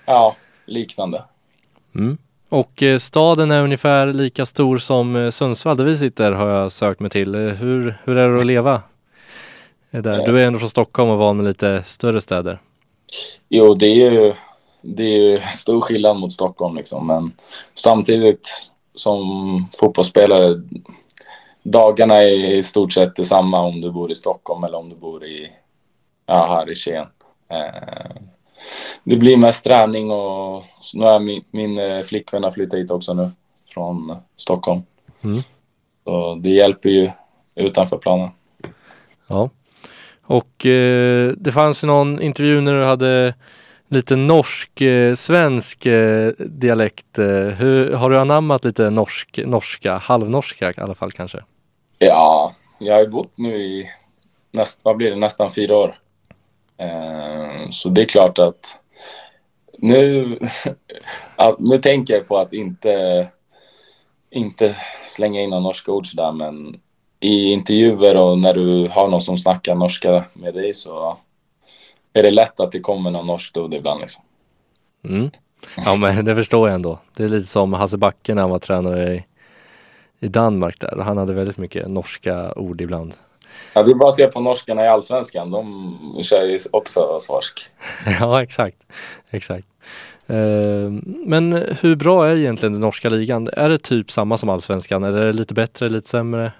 Ja, 0.06 0.36
liknande. 0.66 1.24
Mm. 1.96 2.18
Och 2.50 2.84
eh, 2.84 2.98
staden 2.98 3.52
är 3.52 3.64
ungefär 3.64 4.14
lika 4.14 4.46
stor 4.46 4.78
som 4.78 5.16
eh, 5.16 5.30
Sundsvall 5.30 5.78
där 5.78 5.86
vi 5.86 5.98
sitter 5.98 6.32
har 6.32 6.48
jag 6.50 6.72
sökt 6.72 7.00
mig 7.00 7.10
till. 7.10 7.36
Hur, 7.36 7.96
hur 8.04 8.18
är 8.18 8.30
det 8.30 8.40
att 8.40 8.46
leva 8.46 8.82
där? 9.92 10.26
Du 10.26 10.42
är 10.42 10.48
ändå 10.48 10.60
från 10.60 10.70
Stockholm 10.70 11.10
och 11.10 11.18
van 11.18 11.38
med 11.38 11.46
lite 11.46 11.84
större 11.86 12.22
städer. 12.22 12.60
Jo, 13.50 13.74
det 13.74 13.86
är 13.86 14.12
ju, 14.12 14.34
det 14.82 15.04
är 15.04 15.18
ju 15.32 15.42
stor 15.54 15.82
skillnad 15.82 16.18
mot 16.18 16.32
Stockholm 16.32 16.76
liksom, 16.76 17.08
men 17.08 17.32
samtidigt 17.74 18.72
som 18.96 19.20
fotbollsspelare, 19.80 20.62
dagarna 21.64 22.16
är 22.24 22.56
i 22.56 22.64
stort 22.64 22.94
sett 22.94 23.16
detsamma 23.16 23.62
om 23.62 23.82
du 23.82 23.92
bor 23.92 24.12
i 24.12 24.16
Stockholm 24.16 24.64
eller 24.64 24.78
om 24.78 24.90
du 24.90 24.96
bor 24.96 25.26
i, 25.26 25.52
ja, 26.26 26.46
här 26.48 26.72
i 26.72 26.76
Skien. 26.76 27.08
Eh, 27.50 28.22
det 29.04 29.16
blir 29.16 29.38
mest 29.38 29.64
träning 29.64 30.12
och 30.12 30.64
nu 30.94 31.06
är 31.06 31.20
min, 31.20 31.44
min 31.52 31.78
eh, 31.78 32.02
flickvän 32.02 32.44
har 32.44 32.52
flyttat 32.52 32.80
hit 32.80 32.92
också 32.92 33.14
nu 33.14 33.28
från 33.74 34.16
Stockholm. 34.38 34.82
Mm. 35.22 35.42
Så 36.04 36.36
det 36.36 36.50
hjälper 36.50 36.90
ju 36.90 37.12
utanför 37.56 37.98
planen. 37.98 38.30
Ja. 39.28 39.50
Och 40.24 40.66
eh, 40.66 41.32
det 41.38 41.52
fanns 41.52 41.84
någon 41.84 42.22
intervju 42.22 42.62
när 42.62 42.74
du 42.74 42.86
hade 42.86 43.34
lite 43.88 44.16
norsk, 44.16 44.82
eh, 44.82 45.16
eh, 45.86 46.32
dialekt. 46.38 47.18
Hur, 47.58 47.94
har 47.94 48.10
du 48.10 48.20
anammat 48.20 48.66
lite 48.66 48.90
norsk, 48.90 49.40
norska, 49.46 49.98
halvnorska 49.98 50.72
i 50.72 50.82
alla 50.82 50.94
fall 50.94 51.12
kanske? 51.12 51.44
Ja, 52.04 52.54
jag 52.80 52.94
har 52.94 53.02
ju 53.02 53.08
bott 53.08 53.38
nu 53.38 53.56
i 53.56 53.90
näst, 54.52 54.80
vad 54.84 54.98
blir 54.98 55.10
det, 55.10 55.16
nästan 55.16 55.52
fyra 55.52 55.78
år. 55.78 56.00
Eh, 56.78 57.70
så 57.70 57.90
det 57.90 58.02
är 58.02 58.06
klart 58.06 58.40
att 58.40 58.80
nu, 59.78 60.38
att, 61.36 61.60
nu 61.60 61.78
tänker 61.78 62.14
jag 62.14 62.28
på 62.28 62.38
att 62.38 62.54
inte, 62.54 63.28
inte 64.30 64.76
slänga 65.06 65.42
in 65.42 65.50
några 65.50 65.64
norska 65.64 65.92
ord 65.92 66.08
sådär, 66.08 66.32
men 66.32 66.80
i 67.20 67.52
intervjuer 67.52 68.18
och 68.18 68.40
när 68.40 68.54
du 68.54 68.88
har 68.88 69.08
någon 69.08 69.22
som 69.22 69.38
snackar 69.38 69.76
norska 69.76 70.26
med 70.34 70.54
dig 70.54 70.74
så 70.74 71.18
är 72.14 72.24
det 72.24 72.32
lätt 72.32 72.60
att 72.60 72.72
det 72.72 72.80
kommer 72.80 73.12
någon 73.12 73.28
norsk 73.28 73.58
ord 73.58 73.74
ibland. 73.74 74.02
Liksom. 74.02 74.24
Mm. 75.04 75.32
Ja 75.76 75.96
men 75.96 76.26
det 76.26 76.36
förstår 76.36 76.68
jag 76.68 76.76
ändå. 76.76 77.00
Det 77.16 77.24
är 77.24 77.30
lite 77.30 77.48
som 77.48 77.74
Hasse 77.74 77.98
Backe 77.98 78.34
när 78.34 78.42
han 78.42 78.52
var 78.52 78.60
tränare 78.60 79.14
i, 79.14 79.24
i 80.22 80.28
Danmark 80.28 80.80
där. 80.80 80.98
Han 80.98 81.18
hade 81.18 81.34
väldigt 81.34 81.58
mycket 81.58 81.88
norska 81.88 82.54
ord 82.54 82.82
ibland. 82.82 83.14
Ja, 83.74 83.84
det 83.84 83.92
är 83.92 83.96
bara 83.96 84.10
att 84.10 84.16
se 84.16 84.28
på 84.28 84.40
norskarna 84.40 84.86
i 84.86 84.88
allsvenskan. 84.88 85.52
De 85.52 86.24
kör 86.24 86.44
ju 86.44 86.58
också 86.72 87.18
svorsk. 87.20 87.62
ja 88.20 88.44
exakt. 88.44 88.78
exakt. 89.30 89.68
Eh, 90.28 90.90
men 91.26 91.68
hur 91.82 91.96
bra 91.96 92.28
är 92.28 92.36
egentligen 92.36 92.74
den 92.74 92.82
norska 92.82 93.10
ligan? 93.10 93.50
Är 93.54 93.70
det 93.70 93.78
typ 93.78 94.12
samma 94.12 94.38
som 94.38 94.50
allsvenskan 94.50 95.04
eller 95.04 95.22
är 95.22 95.26
det 95.26 95.34
lite 95.34 95.54
bättre, 95.54 95.90
lite 95.90 96.08
sämre? 96.08 96.52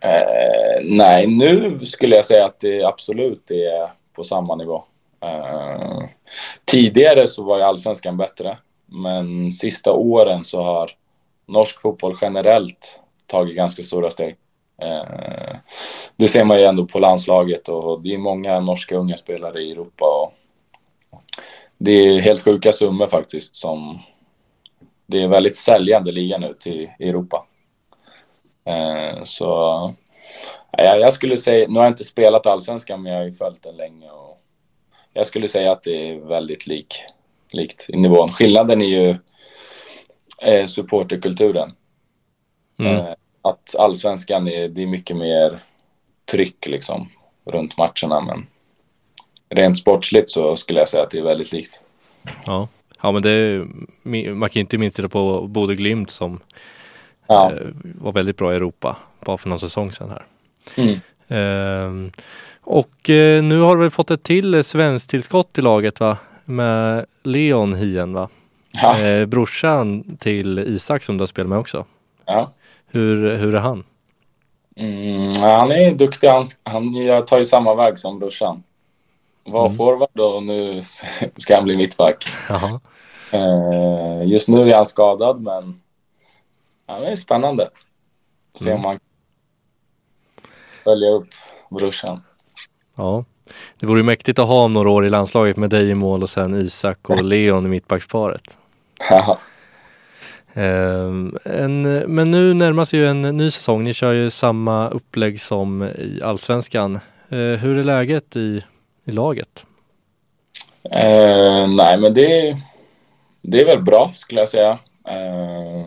Eh, 0.00 0.84
nej, 0.84 1.26
nu 1.26 1.78
skulle 1.84 2.16
jag 2.16 2.24
säga 2.24 2.46
att 2.46 2.60
det 2.60 2.84
absolut 2.84 3.50
är 3.50 3.90
på 4.16 4.24
samma 4.24 4.56
nivå. 4.56 4.84
Eh, 5.24 6.08
tidigare 6.64 7.26
så 7.26 7.42
var 7.42 7.56
ju 7.56 7.62
allsvenskan 7.62 8.16
bättre, 8.16 8.58
men 8.86 9.52
sista 9.52 9.92
åren 9.92 10.44
så 10.44 10.62
har 10.62 10.90
norsk 11.48 11.82
fotboll 11.82 12.16
generellt 12.20 13.00
tagit 13.26 13.56
ganska 13.56 13.82
stora 13.82 14.10
steg. 14.10 14.36
Eh, 14.82 15.56
det 16.16 16.28
ser 16.28 16.44
man 16.44 16.58
ju 16.58 16.64
ändå 16.64 16.86
på 16.86 16.98
landslaget 16.98 17.68
och 17.68 18.02
det 18.02 18.14
är 18.14 18.18
många 18.18 18.60
norska 18.60 18.96
unga 18.96 19.16
spelare 19.16 19.62
i 19.62 19.72
Europa. 19.72 20.04
Och 20.04 20.32
det 21.78 21.92
är 21.92 22.20
helt 22.20 22.44
sjuka 22.44 22.72
summor 22.72 23.06
faktiskt 23.06 23.56
som 23.56 23.98
det 25.06 25.22
är 25.22 25.28
väldigt 25.28 25.56
säljande 25.56 26.12
liga 26.12 26.38
nu 26.38 26.54
till 26.60 26.90
Europa. 27.00 27.46
Eh, 28.64 29.22
så 29.22 29.94
jag 30.78 31.12
skulle 31.12 31.36
säga, 31.36 31.68
nu 31.68 31.78
har 31.78 31.84
jag 31.84 31.92
inte 31.92 32.04
spelat 32.04 32.46
allsvenskan 32.46 33.02
men 33.02 33.12
jag 33.12 33.20
har 33.20 33.26
ju 33.26 33.32
följt 33.32 33.62
den 33.62 33.76
länge 33.76 34.10
och 34.10 34.42
jag 35.12 35.26
skulle 35.26 35.48
säga 35.48 35.72
att 35.72 35.82
det 35.82 36.10
är 36.10 36.18
väldigt 36.18 36.66
lik, 36.66 36.94
likt 37.50 37.86
i 37.88 37.96
nivån. 37.96 38.32
Skillnaden 38.32 38.82
är 38.82 38.86
ju 38.86 39.16
eh, 40.42 40.66
supporterkulturen. 40.66 41.72
Mm. 42.78 42.96
Eh, 42.96 43.06
att 43.42 43.76
allsvenskan 43.78 44.48
är, 44.48 44.68
det 44.68 44.82
är 44.82 44.86
mycket 44.86 45.16
mer 45.16 45.60
tryck 46.30 46.66
liksom 46.66 47.08
runt 47.44 47.76
matcherna 47.76 48.20
men 48.20 48.46
rent 49.50 49.78
sportsligt 49.78 50.30
så 50.30 50.56
skulle 50.56 50.78
jag 50.78 50.88
säga 50.88 51.02
att 51.02 51.10
det 51.10 51.18
är 51.18 51.22
väldigt 51.24 51.52
likt. 51.52 51.80
Ja. 52.46 52.68
ja 53.02 53.12
men 53.12 53.22
det 53.22 53.30
är, 53.30 53.64
man 54.34 54.50
kan 54.50 54.60
inte 54.60 54.78
minst 54.78 54.96
titta 54.96 55.08
på 55.08 55.46
Bodø 55.46 55.74
Glimt 55.74 56.10
som 56.10 56.40
Ja. 57.26 57.52
eh, 57.52 57.66
var 57.82 58.12
väldigt 58.12 58.36
bra 58.36 58.52
i 58.52 58.56
Europa 58.56 58.96
bara 59.20 59.38
för 59.38 59.48
någon 59.48 59.60
säsong 59.60 59.92
sedan 59.92 60.10
här. 60.10 60.26
Mm. 60.76 61.00
Ehm, 61.28 62.10
och 62.60 63.10
eh, 63.10 63.42
nu 63.42 63.60
har 63.60 63.76
väl 63.76 63.90
fått 63.90 64.10
ett 64.10 64.22
till 64.22 64.54
eh, 64.54 64.62
svenskt 64.62 65.10
tillskott 65.10 65.58
i 65.58 65.62
laget 65.62 66.00
va? 66.00 66.16
Med 66.44 67.06
Leon 67.22 67.74
Hien 67.74 68.12
va? 68.12 68.28
Ja. 68.72 68.98
Eh, 69.00 69.26
brorsan 69.26 70.16
till 70.16 70.58
Isak 70.58 71.02
som 71.02 71.16
du 71.16 71.22
har 71.22 71.26
spelat 71.26 71.48
med 71.48 71.58
också. 71.58 71.84
ja. 72.24 72.52
Hur, 72.90 73.36
hur 73.36 73.54
är 73.54 73.58
han? 73.60 73.84
Mm, 74.76 75.30
ja, 75.32 75.58
han 75.58 75.70
är 75.72 75.94
duktig. 75.94 76.28
Han, 76.28 76.44
han 76.62 76.94
tar 77.26 77.38
ju 77.38 77.44
samma 77.44 77.74
väg 77.74 77.98
som 77.98 78.18
brorsan. 78.18 78.62
Var 79.44 79.66
Mm. 79.66 79.76
forward 79.76 80.20
och 80.20 80.42
nu 80.42 80.80
ska 81.36 81.54
han 81.54 81.64
bli 81.64 81.76
mittback. 81.76 82.24
Jaha. 82.48 82.80
Eh, 83.32 84.22
just 84.28 84.48
nu 84.48 84.70
är 84.70 84.76
han 84.76 84.86
skadad, 84.86 85.40
men 85.42 85.80
han 86.86 87.02
är 87.02 87.16
spännande. 87.16 87.68
Se 88.54 88.64
Mm. 88.70 88.76
om 88.76 88.82
man 88.82 88.98
följa 90.84 91.08
upp 91.10 91.28
brorsan. 91.70 92.20
Ja, 92.96 93.24
det 93.80 93.86
vore 93.86 94.00
ju 94.00 94.04
mäktigt 94.04 94.38
att 94.38 94.48
ha 94.48 94.64
om 94.64 94.72
några 94.72 94.90
år 94.90 95.06
i 95.06 95.10
landslaget 95.10 95.56
med 95.56 95.70
dig 95.70 95.90
i 95.90 95.94
mål 95.94 96.22
och 96.22 96.30
sen 96.30 96.54
Isak 96.54 97.10
och 97.10 97.24
Leon 97.24 97.66
i 97.66 97.68
mittbacksparet. 97.68 98.58
Haha. 98.98 99.38
Ehm, 100.54 101.38
en, 101.44 101.82
men 101.82 102.30
nu 102.30 102.54
närmas 102.54 102.94
ju 102.94 103.06
en 103.06 103.22
ny 103.22 103.50
säsong. 103.50 103.84
Ni 103.84 103.94
kör 103.94 104.12
ju 104.12 104.30
samma 104.30 104.88
upplägg 104.88 105.40
som 105.40 105.82
i 105.82 106.20
Allsvenskan. 106.22 106.94
Eh, 107.28 107.38
hur 107.38 107.78
är 107.78 107.84
läget 107.84 108.36
i, 108.36 108.64
i 109.04 109.10
laget? 109.10 109.64
Eh, 110.90 111.68
nej, 111.68 111.98
men 111.98 112.14
det, 112.14 112.56
det 113.42 113.60
är 113.60 113.66
väl 113.66 113.82
bra 113.82 114.10
skulle 114.14 114.40
jag 114.40 114.48
säga. 114.48 114.78
Eh, 115.08 115.86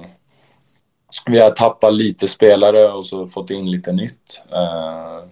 vi 1.25 1.39
har 1.39 1.51
tappat 1.51 1.93
lite 1.93 2.27
spelare 2.27 2.87
och 2.87 3.05
så 3.05 3.27
fått 3.27 3.49
in 3.49 3.71
lite 3.71 3.91
nytt. 3.91 4.43
Eh, 4.51 5.29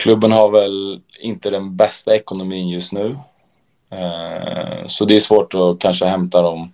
klubben 0.00 0.32
har 0.32 0.50
väl 0.50 1.00
inte 1.20 1.50
den 1.50 1.76
bästa 1.76 2.16
ekonomin 2.16 2.68
just 2.68 2.92
nu. 2.92 3.18
Eh, 3.90 4.86
så 4.86 5.04
det 5.04 5.16
är 5.16 5.20
svårt 5.20 5.54
att 5.54 5.78
kanske 5.78 6.06
hämta 6.06 6.42
de 6.42 6.72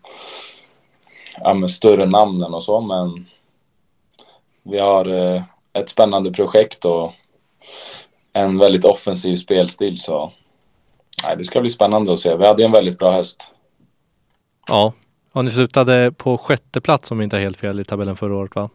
ja, 1.41 1.69
större 1.69 2.07
namnen 2.07 2.55
och 2.55 2.62
så, 2.62 2.81
men 2.81 3.27
vi 4.62 4.79
har 4.79 5.07
eh, 5.07 5.43
ett 5.73 5.89
spännande 5.89 6.33
projekt 6.33 6.85
och 6.85 7.12
en 8.33 8.59
väldigt 8.59 8.85
offensiv 8.85 9.37
spelstil 9.37 10.01
så 10.01 10.33
nej, 11.23 11.37
det 11.37 11.45
ska 11.45 11.61
bli 11.61 11.71
spännande 11.71 12.12
att 12.12 12.19
se. 12.19 12.37
Vi 12.37 12.47
hade 12.47 12.65
en 12.65 12.73
väldigt 12.73 12.99
bra 12.99 13.12
höst. 13.12 13.51
Ja, 14.69 14.93
och 15.33 15.45
ni 15.45 15.51
slutade 15.51 16.12
på 16.12 16.39
sjätte 16.39 16.81
plats 16.81 17.11
om 17.11 17.19
vi 17.19 17.25
inte 17.25 17.37
har 17.37 17.43
helt 17.43 17.57
fel 17.57 17.81
i 17.81 17.85
tabellen 17.85 18.17
förra 18.17 18.37
året 18.37 18.55
va? 18.55 18.71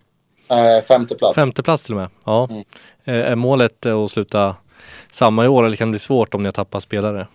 Eh, 0.52 0.82
femte 0.82 1.16
plats. 1.16 1.36
Femte 1.36 1.64
plats 1.64 1.84
till 1.84 1.94
och 1.94 2.00
med. 2.00 2.10
Ja. 2.26 2.48
Mm. 2.50 2.64
Eh, 3.04 3.32
Är 3.32 3.36
målet 3.36 3.86
att 3.86 4.12
sluta 4.12 4.56
samma 5.12 5.46
i 5.46 5.48
år 5.48 5.66
eller 5.66 5.76
kan 5.76 5.88
det 5.88 5.92
bli 5.92 6.00
svårt 6.00 6.34
om 6.34 6.44
ni 6.44 6.48
har 6.48 6.52
tappat 6.52 6.84
spelare? 6.84 7.28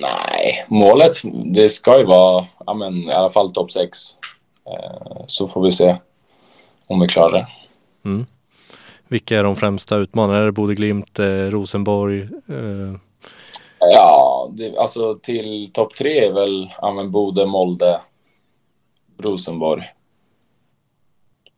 Nej, 0.00 0.64
målet 0.68 1.12
det 1.44 1.68
ska 1.68 1.98
ju 1.98 2.04
vara 2.04 2.46
ja, 2.66 2.74
men, 2.74 2.96
i 2.96 3.12
alla 3.12 3.30
fall 3.30 3.52
topp 3.52 3.72
sex. 3.72 3.98
Eh, 4.66 5.16
så 5.26 5.46
får 5.46 5.62
vi 5.62 5.72
se 5.72 5.96
om 6.86 7.00
vi 7.00 7.08
klarar 7.08 7.32
det. 7.32 7.46
Mm. 8.04 8.26
Vilka 9.08 9.38
är 9.38 9.44
de 9.44 9.56
främsta 9.56 9.96
utmanarna? 9.96 10.38
Är 10.38 10.44
det 10.44 10.52
Bode 10.52 10.74
Glimt, 10.74 11.18
eh, 11.18 11.24
Rosenborg? 11.26 12.20
Eh, 12.22 12.98
Ja, 13.78 14.48
det, 14.52 14.76
alltså 14.78 15.14
till 15.22 15.72
topp 15.72 15.94
tre 15.94 16.26
är 16.26 16.32
väl 16.32 16.72
ja, 16.80 16.92
men 16.92 17.10
Bode, 17.10 17.46
Molde, 17.46 18.00
Rosenborg, 19.18 19.84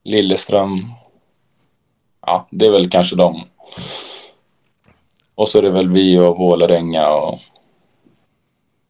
Lilleström. 0.09 0.92
Ja, 2.27 2.49
det 2.51 2.66
är 2.66 2.71
väl 2.71 2.90
kanske 2.90 3.16
dem. 3.16 3.42
Och 5.35 5.49
så 5.49 5.59
är 5.59 5.62
det 5.62 5.71
väl 5.71 5.88
vi 5.88 6.18
och 6.18 6.38
Vålerenga 6.38 7.09
och 7.09 7.38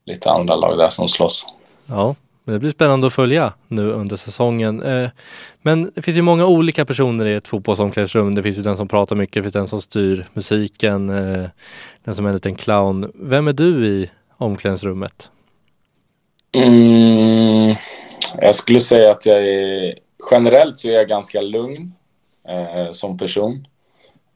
lite 0.06 0.30
andra 0.30 0.56
lag 0.56 0.78
där 0.78 0.88
som 0.88 1.08
slåss. 1.08 1.46
Ja, 1.86 2.14
men 2.44 2.52
det 2.52 2.58
blir 2.58 2.70
spännande 2.70 3.06
att 3.06 3.12
följa 3.12 3.52
nu 3.68 3.92
under 3.92 4.16
säsongen. 4.16 4.82
Eh, 4.82 5.10
Men 5.62 5.92
det 5.94 6.02
finns 6.02 6.16
ju 6.16 6.22
många 6.22 6.46
olika 6.46 6.84
personer 6.84 7.26
i 7.26 7.34
ett 7.34 7.48
fotbollsomklädningsrum. 7.48 8.34
Det 8.34 8.42
finns 8.42 8.58
ju 8.58 8.62
den 8.62 8.76
som 8.76 8.88
pratar 8.88 9.16
mycket, 9.16 9.34
det 9.34 9.42
finns 9.42 9.52
den 9.52 9.68
som 9.68 9.80
styr 9.80 10.26
musiken, 10.32 11.10
eh, 11.10 11.48
den 12.04 12.14
som 12.14 12.24
är 12.24 12.28
en 12.28 12.34
liten 12.34 12.54
clown. 12.54 13.12
Vem 13.14 13.48
är 13.48 13.52
du 13.52 13.86
i 13.86 14.10
omklädningsrummet? 14.36 15.30
Mm, 16.52 17.76
jag 18.40 18.54
skulle 18.54 18.80
säga 18.80 19.10
att 19.10 19.26
jag 19.26 19.38
är... 19.48 19.98
Generellt 20.30 20.78
så 20.78 20.88
är 20.88 20.92
jag 20.92 21.08
ganska 21.08 21.40
lugn 21.40 21.94
eh, 22.48 22.92
som 22.92 23.18
person. 23.18 23.66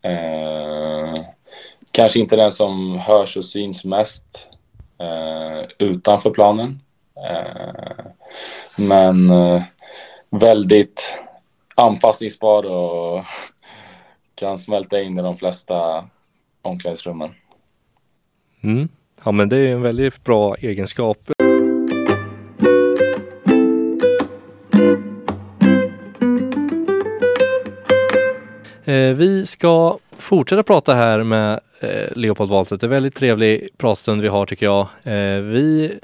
Eh, 0.03 1.25
kanske 1.91 2.19
inte 2.19 2.37
den 2.37 2.53
som 2.53 2.99
hörs 2.99 3.37
och 3.37 3.45
syns 3.45 3.85
mest 3.85 4.49
eh, 4.99 5.69
utanför 5.79 6.31
planen. 6.31 6.81
Eh, 7.17 8.05
men 8.77 9.31
eh, 9.31 9.63
väldigt 10.31 11.19
anpassningsbar 11.75 12.63
och 12.63 13.25
kan 14.35 14.59
smälta 14.59 15.03
in 15.03 15.19
i 15.19 15.23
de 15.23 15.37
flesta 15.37 16.05
omklädningsrummen. 16.63 17.35
Mm. 18.63 18.89
Ja, 19.25 19.33
men 19.33 19.49
det 19.49 19.57
är 19.57 19.73
en 19.73 19.83
väldigt 19.83 20.25
bra 20.25 20.57
egenskap. 20.57 21.19
Eh, 28.85 29.15
vi 29.15 29.47
ska 29.47 29.99
fortsätta 30.19 30.63
prata 30.63 30.95
här 30.95 31.25
med 31.25 31.61
eh, 31.81 32.09
Leopold 32.17 32.51
Wahlstedt. 32.51 32.81
Det 32.81 32.85
är 32.85 32.89
en 32.89 32.91
väldigt 32.91 33.15
trevlig 33.15 33.69
pratstund 33.77 34.23
vi 34.23 34.29
har 34.29 34.47
tycker 34.47 34.67
jag. 34.67 34.81
Eh, 35.03 35.41
vi, 35.43 35.99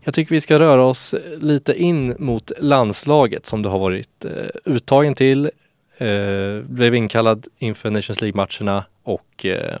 jag 0.00 0.14
tycker 0.14 0.34
vi 0.34 0.40
ska 0.40 0.58
röra 0.58 0.84
oss 0.84 1.14
lite 1.40 1.82
in 1.82 2.16
mot 2.18 2.52
landslaget 2.58 3.46
som 3.46 3.62
du 3.62 3.68
har 3.68 3.78
varit 3.78 4.24
eh, 4.24 4.72
uttagen 4.72 5.14
till. 5.14 5.50
Eh, 5.98 6.60
blev 6.62 6.94
inkallad 6.94 7.46
inför 7.58 7.90
Nations 7.90 8.20
League-matcherna 8.20 8.84
och 9.02 9.46
eh, 9.46 9.78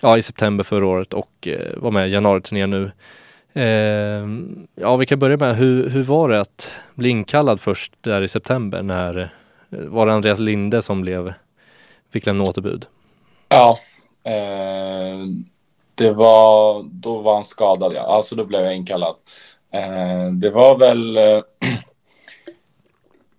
ja, 0.00 0.18
i 0.18 0.22
september 0.22 0.64
förra 0.64 0.86
året 0.86 1.14
och 1.14 1.48
eh, 1.48 1.76
var 1.76 1.90
med 1.90 2.08
i 2.08 2.12
januariturnén 2.12 2.70
nu. 2.70 2.90
Eh, 3.62 4.28
ja, 4.74 4.96
vi 4.96 5.06
kan 5.06 5.18
börja 5.18 5.36
med 5.36 5.56
hur, 5.56 5.88
hur 5.88 6.02
var 6.02 6.28
det 6.28 6.40
att 6.40 6.72
bli 6.94 7.08
inkallad 7.08 7.60
först 7.60 7.92
där 8.00 8.22
i 8.22 8.28
september 8.28 8.82
när 8.82 9.18
eh, 9.70 9.78
var 9.78 10.06
det 10.06 10.12
Andreas 10.12 10.38
Linde 10.38 10.82
som 10.82 11.00
blev, 11.00 11.32
fick 12.14 12.26
lämna 12.26 12.44
återbud? 12.44 12.86
Ja, 13.48 13.78
eh, 14.24 15.26
det 15.94 16.10
var, 16.10 16.82
då 16.82 17.18
var 17.18 17.34
han 17.34 17.44
skadad 17.44 17.92
ja. 17.92 18.00
Alltså 18.00 18.36
då 18.36 18.44
blev 18.44 18.64
jag 18.64 18.76
inkallad. 18.76 19.16
Eh, 19.70 20.26
det 20.32 20.50
var 20.50 20.78
väl, 20.78 21.16
eh, 21.16 21.22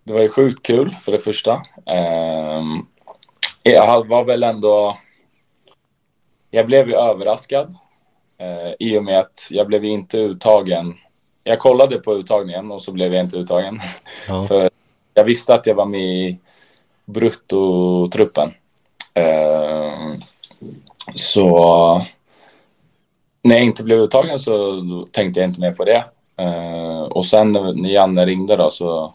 det 0.03 0.13
var 0.13 0.21
ju 0.21 0.29
sjukt 0.29 0.65
kul 0.65 0.95
för 1.01 1.11
det 1.11 1.17
första. 1.17 1.53
Eh, 1.85 2.63
jag 3.63 4.07
var 4.07 4.23
väl 4.23 4.43
ändå, 4.43 4.97
jag 6.51 6.65
blev 6.65 6.89
ju 6.89 6.95
överraskad 6.95 7.75
eh, 8.37 8.73
i 8.79 8.97
och 8.97 9.03
med 9.03 9.19
att 9.19 9.47
jag 9.49 9.67
blev 9.67 9.85
inte 9.85 10.17
uttagen. 10.17 10.93
Jag 11.43 11.59
kollade 11.59 11.99
på 11.99 12.13
uttagningen 12.13 12.71
och 12.71 12.81
så 12.81 12.91
blev 12.91 13.13
jag 13.13 13.23
inte 13.25 13.37
uttagen. 13.37 13.79
Ja. 14.27 14.43
För 14.47 14.69
jag 15.13 15.23
visste 15.23 15.53
att 15.53 15.65
jag 15.65 15.75
var 15.75 15.85
med 15.85 16.01
i 16.01 16.39
bruttotruppen. 17.05 18.53
Ehm, 19.15 20.19
så 21.13 22.05
när 23.41 23.55
jag 23.55 23.63
inte 23.63 23.83
blev 23.83 23.99
uttagen 23.99 24.39
så 24.39 24.81
tänkte 25.11 25.39
jag 25.39 25.49
inte 25.49 25.61
mer 25.61 25.71
på 25.71 25.85
det. 25.85 26.05
Eh, 26.37 27.01
och 27.01 27.25
sen 27.25 27.51
när, 27.51 27.89
Janne 27.89 28.25
ringde 28.25 28.55
då 28.55 28.69
så 28.69 29.13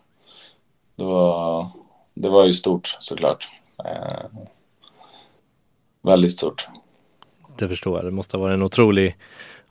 det 0.96 1.04
var, 1.04 1.68
det 2.14 2.28
var 2.28 2.44
ju 2.44 2.52
stort 2.52 2.96
såklart. 3.00 3.48
Eh, 3.84 4.40
väldigt 6.02 6.36
stort. 6.36 6.68
Det 7.56 7.68
förstår 7.68 7.96
jag. 7.96 8.04
Det 8.04 8.10
måste 8.10 8.36
ha 8.36 8.42
varit 8.42 8.54
en 8.54 8.62
otrolig, 8.62 9.16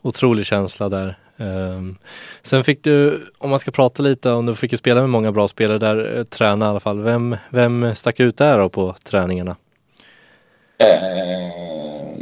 otrolig 0.02 0.46
känsla 0.46 0.90
där. 0.90 1.18
Ehm, 1.38 1.98
sen 2.42 2.64
fick 2.64 2.84
du, 2.84 3.26
om 3.38 3.50
man 3.50 3.60
ska 3.60 3.72
prata 3.72 4.04
lite 4.04 4.32
om, 4.32 4.46
du 4.46 4.56
fick 4.56 4.72
ju 4.72 4.78
spela 4.78 5.02
med 5.02 5.10
många 5.10 5.32
bra 5.32 5.48
spelare 5.48 5.78
där, 5.78 6.18
eh, 6.18 6.24
träna 6.24 6.66
i 6.66 6.70
alla 6.70 6.80
fall. 6.80 7.00
Vem, 7.00 7.38
vem 7.50 7.96
stack 7.96 8.20
ut 8.20 8.38
där 8.38 8.58
då 8.58 8.70
på 8.70 8.96
träningarna? 9.04 9.56
Eh, 10.84 12.16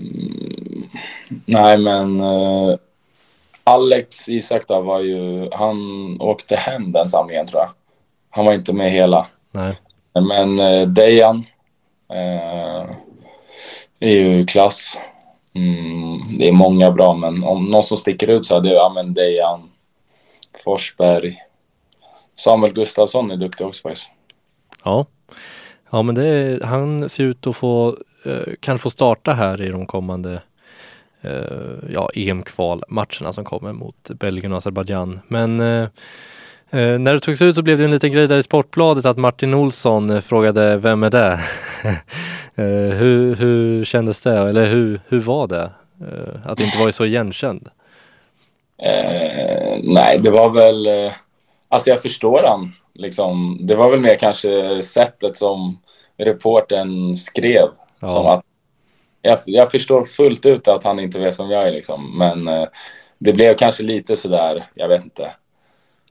nej, 1.46 1.78
men 1.78 2.20
eh, 2.20 2.76
Alex 3.64 4.30
Isak 4.30 4.68
då 4.68 4.82
var 4.82 5.00
ju, 5.00 5.50
han 5.52 5.78
åkte 6.22 6.56
hem 6.56 6.92
den 6.92 7.08
samlingen 7.08 7.48
tror 7.48 7.62
jag. 7.62 7.70
Han 8.30 8.46
var 8.46 8.54
inte 8.54 8.74
med 8.74 8.92
hela. 8.92 9.28
Nej. 9.52 9.80
Men 10.14 10.60
eh, 10.60 10.88
Dejan 10.88 11.46
eh, 12.10 12.90
är 14.00 14.12
ju 14.12 14.46
klass. 14.46 15.00
Mm, 15.56 16.20
det 16.40 16.48
är 16.48 16.52
många 16.52 16.92
bra, 16.92 17.14
men 17.14 17.44
om 17.44 17.66
någon 17.66 17.84
som 17.84 17.98
sticker 17.98 18.28
ut 18.28 18.46
så 18.46 18.56
hade 18.56 18.74
jag, 18.74 18.96
ja 18.96 19.04
Dejan, 19.04 19.70
Forsberg, 20.64 21.38
Samuel 22.36 22.74
Gustafsson 22.74 23.32
är 23.32 23.36
duktig 23.36 23.68
också 23.68 23.82
faktiskt. 23.82 24.10
Ja. 24.84 25.06
Ja 25.90 26.02
men 26.02 26.16
det, 26.16 26.60
han 26.66 27.10
ser 27.10 27.24
ut 27.24 27.48
att 27.48 27.56
få, 27.56 27.98
Eh, 28.28 28.54
kan 28.60 28.80
få 28.80 28.90
starta 28.90 29.34
här 29.34 29.62
i 29.62 29.70
de 29.70 29.86
kommande 29.86 30.42
eh, 31.22 31.92
ja, 31.94 32.10
EM-kvalmatcherna 32.14 33.34
som 33.34 33.44
kommer 33.44 33.74
mot 33.74 34.10
Belgien 34.10 34.52
och 34.52 34.58
Azerbajdzjan. 34.58 35.20
Men 35.28 35.60
eh, 35.60 35.84
eh, 36.70 37.00
när 37.00 37.14
det 37.14 37.20
togs 37.20 37.42
ut 37.42 37.56
så 37.56 37.62
blev 37.62 37.78
det 37.78 37.84
en 37.84 37.92
liten 37.92 38.12
grej 38.12 38.28
där 38.28 38.38
i 38.38 38.44
Sportbladet 38.44 39.06
att 39.06 39.18
Martin 39.18 39.54
Olsson 39.54 40.22
frågade 40.22 40.78
vem 40.78 41.04
är 41.04 41.10
det? 41.10 41.32
eh, 42.56 42.98
hur, 42.98 43.36
hur 43.36 43.86
kändes 43.86 44.22
det? 44.22 44.38
Eller 44.38 44.66
hur, 44.66 45.00
hur 45.08 45.20
var 45.20 45.48
det? 45.48 45.72
Eh, 46.02 46.52
att 46.52 46.60
inte 46.60 46.78
vara 46.78 46.92
så 46.92 47.06
igenkänd? 47.06 47.70
Eh, 48.82 49.80
nej, 49.84 50.20
det 50.20 50.32
var 50.32 50.50
väl... 50.50 51.12
Alltså 51.70 51.90
jag 51.90 52.02
förstår 52.02 52.42
han. 52.46 52.72
Liksom, 52.94 53.60
det 53.62 53.76
var 53.76 53.92
väl 53.92 54.00
mer 54.00 54.16
kanske 54.16 54.82
sättet 54.82 55.36
som 55.36 55.78
reporten 56.18 57.16
skrev. 57.16 57.68
Ja. 58.00 58.08
Som 58.08 58.26
att 58.26 58.44
jag, 59.22 59.40
jag 59.46 59.72
förstår 59.72 60.04
fullt 60.04 60.46
ut 60.46 60.68
att 60.68 60.84
han 60.84 61.00
inte 61.00 61.20
vet 61.20 61.40
vem 61.40 61.50
jag 61.50 61.68
är 61.68 61.72
liksom. 61.72 62.18
Men 62.18 62.48
eh, 62.48 62.68
det 63.18 63.34
blev 63.34 63.56
kanske 63.56 63.84
lite 63.84 64.16
sådär, 64.16 64.70
jag 64.74 64.88
vet 64.88 65.04
inte. 65.04 65.32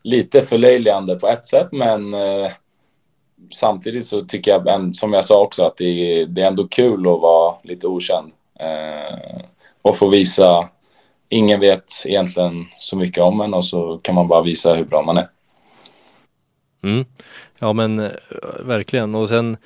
Lite 0.03 0.42
förlöjligande 0.42 1.16
på 1.16 1.29
ett 1.29 1.46
sätt, 1.46 1.68
men 1.72 2.14
eh, 2.14 2.51
samtidigt 3.53 4.07
så 4.07 4.25
tycker 4.25 4.51
jag, 4.51 4.94
som 4.94 5.12
jag 5.12 5.25
sa 5.25 5.42
också, 5.42 5.62
att 5.62 5.77
det, 5.77 6.25
det 6.25 6.42
är 6.42 6.46
ändå 6.46 6.68
kul 6.68 7.01
att 7.01 7.20
vara 7.20 7.55
lite 7.62 7.87
okänd. 7.87 8.33
Eh, 8.61 9.40
och 9.83 9.96
få 9.96 10.09
visa, 10.09 10.68
ingen 11.29 11.61
vet 11.61 11.92
egentligen 12.05 12.64
så 12.79 12.96
mycket 12.96 13.22
om 13.22 13.40
en 13.40 13.55
och 13.55 13.64
så 13.64 13.99
kan 13.99 14.14
man 14.14 14.29
bara 14.29 14.42
visa 14.42 14.75
hur 14.75 14.85
bra 14.85 15.03
man 15.03 15.16
är. 15.16 15.29
Mm. 16.83 17.05
Ja 17.59 17.72
men 17.72 17.99
eh, 17.99 18.11
verkligen 18.61 19.14
och 19.14 19.29
sen 19.29 19.57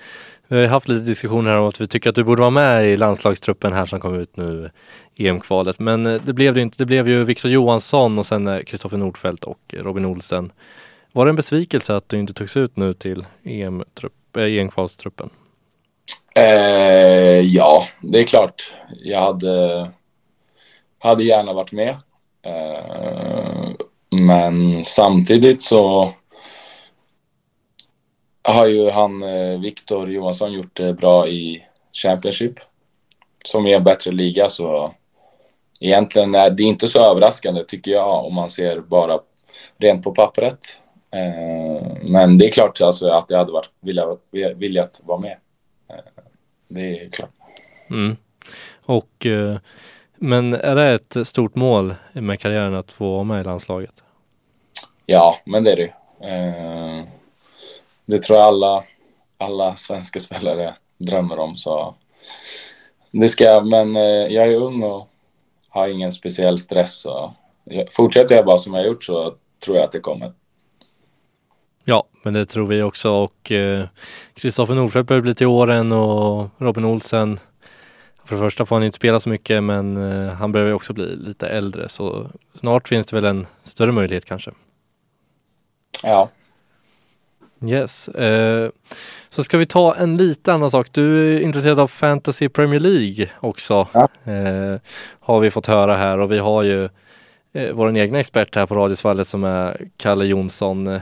vi 0.57 0.61
har 0.61 0.69
haft 0.69 0.89
lite 0.89 1.05
diskussioner 1.05 1.59
om 1.59 1.69
att 1.69 1.81
vi 1.81 1.87
tycker 1.87 2.11
att 2.11 2.17
du 2.17 2.25
borde 2.25 2.41
vara 2.41 2.51
med 2.51 2.87
i 2.87 2.97
landslagstruppen 2.97 3.73
här 3.73 3.87
som 3.87 4.01
kom 4.01 4.15
ut 4.15 4.37
nu 4.37 4.71
EM-kvalet. 5.17 5.79
Men 5.79 6.07
eh, 6.07 6.23
det 6.23 6.33
blev 6.33 6.55
det 6.55 6.61
inte. 6.61 6.79
Det 6.79 6.87
blev 6.87 7.09
ju 7.09 7.25
Viktor 7.25 7.51
Johansson 7.51 8.19
och 8.19 8.27
sen 8.27 8.49
eh, 8.49 8.63
Kristoffer 8.63 8.97
Nordfeldt 8.97 9.45
och 9.45 9.59
eh, 9.73 9.83
Robin 9.83 10.05
Olsen. 10.05 10.53
Var 11.13 11.25
det 11.25 11.31
en 11.31 11.37
besvikelse 11.37 11.97
att 11.97 12.09
du 12.09 12.19
inte 12.19 12.35
togs 12.35 12.57
ut 12.57 12.77
nu 12.77 12.95
till 12.95 13.27
EM-kvalstruppen? 14.35 15.31
Eh, 16.35 17.41
ja, 17.41 17.85
det 18.03 18.19
är 18.19 18.25
klart. 18.25 18.75
Jag 19.03 19.21
hade, 19.21 19.91
hade 20.99 21.25
gärna 21.25 21.53
varit 21.53 21.73
med. 21.73 21.97
Eh, 22.43 23.71
men 24.11 24.85
samtidigt 24.85 25.63
så 25.63 26.13
har 28.43 28.67
ju 28.67 28.91
han, 28.91 29.23
eh, 29.23 29.61
Viktor 29.61 30.11
Johansson, 30.11 30.53
gjort 30.53 30.77
det 30.77 30.93
bra 30.93 31.29
i 31.29 31.67
Championship. 31.93 32.55
Som 33.45 33.67
är 33.67 33.77
en 33.77 33.85
bättre 33.85 34.11
liga 34.11 34.49
så 34.49 34.95
egentligen 35.81 36.35
är 36.35 36.51
det 36.51 36.63
inte 36.63 36.89
så 36.89 37.11
överraskande 37.11 37.65
tycker 37.65 37.91
jag 37.91 38.25
om 38.25 38.35
man 38.35 38.51
ser 38.51 38.81
bara 38.81 39.19
rent 39.79 40.05
på 40.05 40.13
pappret. 40.13 40.83
Eh, 41.11 41.87
men 42.03 42.39
det 42.39 42.47
är 42.47 42.51
klart 42.51 42.81
alltså, 42.81 43.09
att 43.09 43.31
jag 43.31 43.39
hade 43.39 43.53
varit 43.53 43.71
viljat, 43.81 44.21
viljat 44.57 45.01
vara 45.05 45.21
med. 45.21 45.37
Eh, 45.89 46.23
det 46.69 47.01
är 47.01 47.09
klart. 47.09 47.31
Mm. 47.91 48.17
Och, 48.83 49.27
men 50.17 50.55
är 50.55 50.75
det 50.75 50.93
ett 50.93 51.27
stort 51.27 51.55
mål 51.55 51.95
med 52.13 52.41
karriären 52.41 52.75
att 52.75 52.93
få 52.93 53.13
vara 53.13 53.25
med 53.25 53.41
i 53.41 53.45
landslaget? 53.45 54.05
Ja, 55.07 55.37
men 55.45 55.65
det 55.65 55.73
är 55.73 55.77
det 55.77 55.93
det 58.11 58.19
tror 58.19 58.39
jag 58.39 58.47
alla, 58.47 58.85
alla 59.39 59.77
svenska 59.77 60.21
spelare 60.21 60.75
drömmer 60.99 61.39
om. 61.39 61.57
Så 61.57 61.95
det 63.11 63.29
ska 63.29 63.45
jag, 63.45 63.67
men 63.67 63.97
eh, 63.97 64.03
jag 64.03 64.47
är 64.47 64.57
ung 64.57 64.83
och 64.83 65.09
har 65.69 65.89
ingen 65.89 66.13
speciell 66.13 66.59
stress. 66.59 67.01
Så 67.01 67.35
fortsätter 67.91 68.35
jag 68.35 68.45
bara 68.45 68.59
som 68.59 68.75
jag 68.75 68.87
gjort 68.87 69.05
så 69.05 69.35
tror 69.65 69.77
jag 69.77 69.85
att 69.85 69.93
det 69.93 70.01
kommer. 70.01 70.33
Ja, 71.85 72.05
men 72.23 72.35
det 72.35 72.47
tror 72.47 72.67
vi 72.67 72.83
också 72.83 73.11
och 73.11 73.53
Kristoffer 74.35 74.75
eh, 74.75 74.81
Nordfeldt 74.81 75.09
börjar 75.09 75.23
bli 75.23 75.35
till 75.35 75.47
åren 75.47 75.93
och 75.93 76.49
Robin 76.59 76.85
Olsen 76.85 77.41
för 78.25 78.37
det 78.37 78.41
första 78.41 78.67
får 78.67 78.77
han 78.77 78.85
inte 78.85 78.97
spela 78.97 79.21
så 79.21 79.29
mycket 79.29 79.63
men 79.63 79.97
eh, 79.97 80.33
han 80.33 80.53
börjar 80.53 80.73
också 80.73 80.93
bli 80.93 81.17
lite 81.17 81.49
äldre 81.49 81.89
så 81.89 82.27
snart 82.55 82.89
finns 82.89 83.07
det 83.07 83.17
väl 83.17 83.25
en 83.25 83.47
större 83.63 83.93
möjlighet 83.93 84.25
kanske. 84.25 84.51
Ja, 86.03 86.29
Yes. 87.67 88.09
Eh, 88.09 88.71
så 89.29 89.43
ska 89.43 89.59
vi 89.59 89.67
ta 89.67 89.95
en 89.95 90.17
lite 90.17 90.53
annan 90.53 90.71
sak. 90.71 90.89
Du 90.93 91.37
är 91.37 91.41
intresserad 91.41 91.81
av 91.81 91.89
Fantasy 91.89 92.49
Premier 92.49 92.81
League 92.81 93.31
också. 93.41 93.89
Ja. 93.93 94.09
Eh, 94.33 94.81
har 95.21 95.41
vi 95.41 95.51
fått 95.51 95.67
höra 95.67 95.97
här 95.97 96.19
och 96.19 96.33
vi 96.33 96.39
har 96.39 96.63
ju 96.63 96.85
eh, 97.53 97.73
vår 97.73 97.97
egna 97.99 98.21
expert 98.21 98.57
här 98.57 98.67
på 98.67 98.75
Radiosvallet 98.75 99.29
som 99.29 99.45
är 99.45 99.87
Kalle 99.97 100.25
Jonsson, 100.25 100.87
eh, 100.87 101.01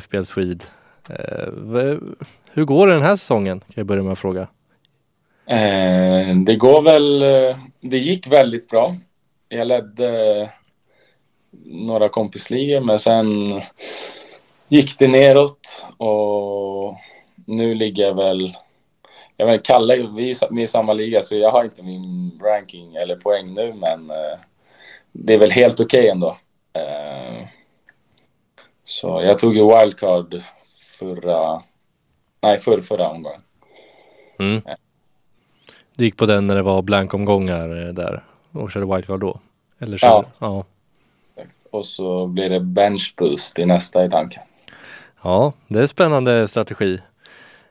FBL 0.00 0.22
Swede. 0.22 0.64
Eh, 1.08 1.98
hur 2.52 2.64
går 2.64 2.86
det 2.86 2.92
den 2.92 3.02
här 3.02 3.16
säsongen? 3.16 3.60
Kan 3.60 3.74
jag 3.74 3.86
börja 3.86 4.02
med 4.02 4.12
att 4.12 4.18
fråga. 4.18 4.48
Eh, 5.46 6.36
det 6.36 6.56
går 6.56 6.82
väl, 6.82 7.22
eh, 7.22 7.58
det 7.80 7.98
gick 7.98 8.26
väldigt 8.26 8.68
bra. 8.68 8.96
Jag 9.48 9.66
ledde 9.66 10.50
några 11.64 12.08
kompisligor 12.08 12.80
men 12.80 12.98
sen 12.98 13.60
gick 14.70 14.98
det 14.98 15.08
neråt 15.08 15.84
och 15.96 16.96
nu 17.46 17.74
ligger 17.74 18.02
jag 18.02 18.14
väl... 18.14 18.56
Jag 19.36 19.46
vet, 19.46 19.64
Kalle, 19.64 19.96
vi 19.96 20.30
är 20.30 20.52
med 20.52 20.64
i 20.64 20.66
samma 20.66 20.92
liga 20.92 21.22
så 21.22 21.36
jag 21.36 21.50
har 21.50 21.64
inte 21.64 21.82
min 21.82 22.40
ranking 22.44 22.96
eller 22.96 23.16
poäng 23.16 23.54
nu 23.54 23.74
men 23.74 24.10
eh, 24.10 24.38
det 25.12 25.34
är 25.34 25.38
väl 25.38 25.50
helt 25.50 25.80
okej 25.80 26.00
okay 26.00 26.10
ändå. 26.10 26.36
Eh, 26.72 27.46
så 28.84 29.22
jag 29.22 29.38
tog 29.38 29.56
ju 29.56 29.78
wildcard 29.78 30.42
förra... 30.98 31.62
Nej, 32.40 32.58
för, 32.58 32.80
förra 32.80 33.08
omgången. 33.08 33.40
Mm. 34.38 34.62
Du 35.96 36.04
gick 36.04 36.16
på 36.16 36.26
den 36.26 36.46
när 36.46 36.54
det 36.54 36.62
var 36.62 36.82
blankomgångar 36.82 37.86
eh, 37.86 37.92
där 37.92 38.24
och 38.52 38.72
körde 38.72 38.94
wildcard 38.94 39.20
då? 39.20 39.40
Eller 39.78 39.98
körde, 39.98 40.28
ja. 40.38 40.64
ja. 41.36 41.44
Och 41.70 41.84
så 41.84 42.26
blir 42.26 42.50
det 42.50 42.60
bench 42.60 43.14
boost 43.16 43.58
i 43.58 43.66
nästa 43.66 44.04
i 44.04 44.10
tanken. 44.10 44.42
Ja, 45.22 45.52
det 45.68 45.82
är 45.82 45.86
spännande 45.86 46.48
strategi. 46.48 47.00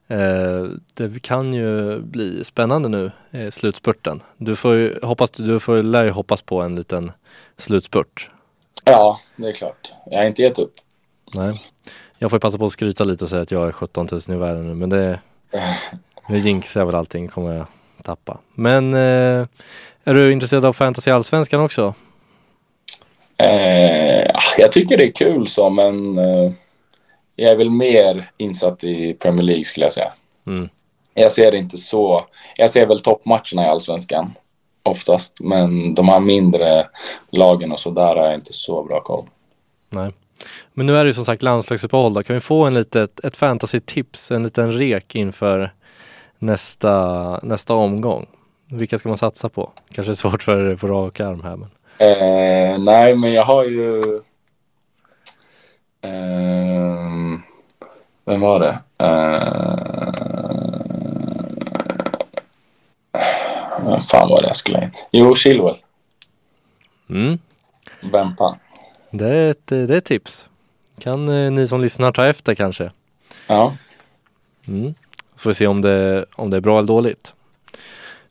Eh, 0.07 0.63
det 0.93 1.21
kan 1.21 1.53
ju 1.53 1.99
bli 1.99 2.43
spännande 2.43 2.89
nu 2.89 3.11
i 3.31 3.51
slutspurten. 3.51 4.21
Du 4.37 4.55
får 4.55 4.75
ju 4.75 4.99
hoppas, 5.03 5.31
du 5.31 5.59
får, 5.59 5.83
lär 5.83 6.03
ju 6.03 6.09
hoppas 6.09 6.41
på 6.41 6.61
en 6.61 6.75
liten 6.75 7.11
slutspurt. 7.57 8.29
Ja, 8.83 9.19
det 9.35 9.47
är 9.47 9.53
klart. 9.53 9.93
Jag 10.05 10.17
har 10.17 10.25
inte 10.25 10.41
gett 10.41 10.59
upp. 10.59 10.73
Nej. 11.35 11.53
Jag 12.17 12.31
får 12.31 12.39
passa 12.39 12.57
på 12.57 12.65
att 12.65 12.71
skryta 12.71 13.03
lite 13.03 13.23
och 13.23 13.29
säga 13.29 13.41
att 13.41 13.51
jag 13.51 13.67
är 13.67 13.71
17 13.71 14.07
000 14.11 14.21
i 14.27 14.35
världen 14.35 14.67
nu, 14.67 14.73
men 14.73 14.89
det 14.89 15.19
nu 16.27 16.37
jinxar 16.37 16.81
jag 16.81 16.85
väl 16.85 16.95
allting, 16.95 17.27
kommer 17.27 17.53
jag 17.53 17.65
tappa. 18.03 18.37
Men 18.53 18.93
eh, 18.93 19.47
är 20.03 20.13
du 20.13 20.31
intresserad 20.31 20.65
av 20.65 20.73
fantasy 20.73 21.11
allsvenskan 21.11 21.61
också? 21.61 21.93
Eh, 23.37 24.31
jag 24.57 24.71
tycker 24.71 24.97
det 24.97 25.07
är 25.07 25.11
kul 25.11 25.47
så, 25.47 25.69
men 25.69 26.17
eh 26.17 26.51
jag 27.39 27.51
är 27.51 27.55
väl 27.55 27.69
mer 27.69 28.31
insatt 28.37 28.83
i 28.83 29.13
Premier 29.13 29.43
League 29.43 29.63
skulle 29.63 29.85
jag 29.85 29.93
säga. 29.93 30.11
Mm. 30.47 30.69
Jag 31.13 31.31
ser 31.31 31.55
inte 31.55 31.77
så. 31.77 32.25
Jag 32.55 32.69
ser 32.69 32.85
väl 32.85 32.99
toppmatcherna 32.99 33.65
i 33.65 33.69
allsvenskan 33.69 34.33
oftast, 34.83 35.39
men 35.39 35.95
de 35.95 36.09
här 36.09 36.19
mindre 36.19 36.87
lagen 37.29 37.71
och 37.71 37.79
så 37.79 37.91
där 37.91 38.15
har 38.15 38.25
jag 38.25 38.35
inte 38.35 38.53
så 38.53 38.83
bra 38.83 39.01
koll. 39.01 39.25
Nej. 39.89 40.13
Men 40.73 40.85
nu 40.85 40.97
är 40.97 41.03
det 41.03 41.09
ju 41.09 41.13
som 41.13 41.25
sagt 41.25 41.43
landslagsuppehåll 41.43 42.13
då. 42.13 42.23
Kan 42.23 42.33
vi 42.33 42.39
få 42.39 42.63
en 42.63 42.73
litet, 42.73 43.19
ett 43.19 43.37
fantasy-tips, 43.37 44.31
en 44.31 44.43
liten 44.43 44.71
rek 44.71 45.15
inför 45.15 45.73
nästa, 46.39 47.39
nästa 47.43 47.73
omgång? 47.73 48.25
Vilka 48.71 48.99
ska 48.99 49.09
man 49.09 49.17
satsa 49.17 49.49
på? 49.49 49.71
Kanske 49.91 50.11
är 50.11 50.15
svårt 50.15 50.43
för 50.43 50.75
på 50.75 50.87
rak 50.87 51.19
arm 51.19 51.43
här 51.43 51.55
men. 51.55 51.69
Eh, 51.99 52.79
nej, 52.79 53.15
men 53.15 53.33
jag 53.33 53.45
har 53.45 53.63
ju 53.63 54.21
Uh, 56.05 57.39
vem 58.25 58.41
var 58.41 58.59
det? 58.59 58.79
Uh, 59.03 59.89
vad 63.85 64.05
fan 64.05 64.29
var 64.29 64.41
det 64.41 64.47
jag 64.47 64.55
skulle 64.55 64.83
in? 64.83 64.91
Jo, 65.11 65.35
Chilwell. 65.35 65.75
Mm. 67.09 67.39
Bempa. 68.11 68.57
Det 69.11 69.27
är 69.27 69.51
ett, 69.51 69.67
det 69.67 69.75
är 69.75 69.91
ett 69.91 70.05
tips. 70.05 70.49
Kan 70.99 71.29
eh, 71.29 71.51
ni 71.51 71.67
som 71.67 71.81
lyssnar 71.81 72.11
ta 72.11 72.25
efter 72.25 72.53
kanske? 72.53 72.91
Ja. 73.47 73.75
Mm. 74.67 74.93
Får 75.35 75.49
vi 75.49 75.53
se 75.53 75.67
om 75.67 75.81
det, 75.81 76.25
om 76.35 76.49
det 76.49 76.57
är 76.57 76.61
bra 76.61 76.77
eller 76.77 76.87
dåligt. 76.87 77.33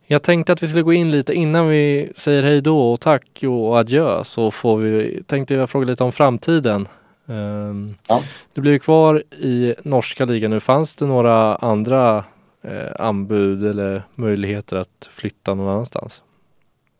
Jag 0.07 0.23
tänkte 0.23 0.53
att 0.53 0.63
vi 0.63 0.67
skulle 0.67 0.83
gå 0.83 0.93
in 0.93 1.11
lite 1.11 1.35
innan 1.35 1.69
vi 1.69 2.13
säger 2.17 2.43
hej 2.43 2.61
då 2.61 2.93
och 2.93 3.01
tack 3.01 3.43
och 3.43 3.79
adjö 3.79 4.25
så 4.25 4.51
får 4.51 4.77
vi, 4.77 5.23
tänkte 5.27 5.55
jag 5.55 5.71
fråga 5.71 5.87
lite 5.87 6.05
om 6.05 6.13
framtiden. 6.13 6.89
Um, 7.29 7.95
ja. 8.09 8.23
Du 8.53 8.61
blev 8.61 8.79
kvar 8.79 9.23
i 9.35 9.75
norska 9.85 10.25
ligan 10.25 10.51
nu. 10.51 10.61
Fanns 10.61 10.95
det 10.95 11.07
några 11.07 11.57
andra 11.57 12.25
eh, 12.63 12.93
anbud 12.99 13.67
eller 13.67 14.03
möjligheter 14.15 14.77
att 14.77 15.09
flytta 15.11 15.55
någon 15.55 15.69
annanstans? 15.69 16.23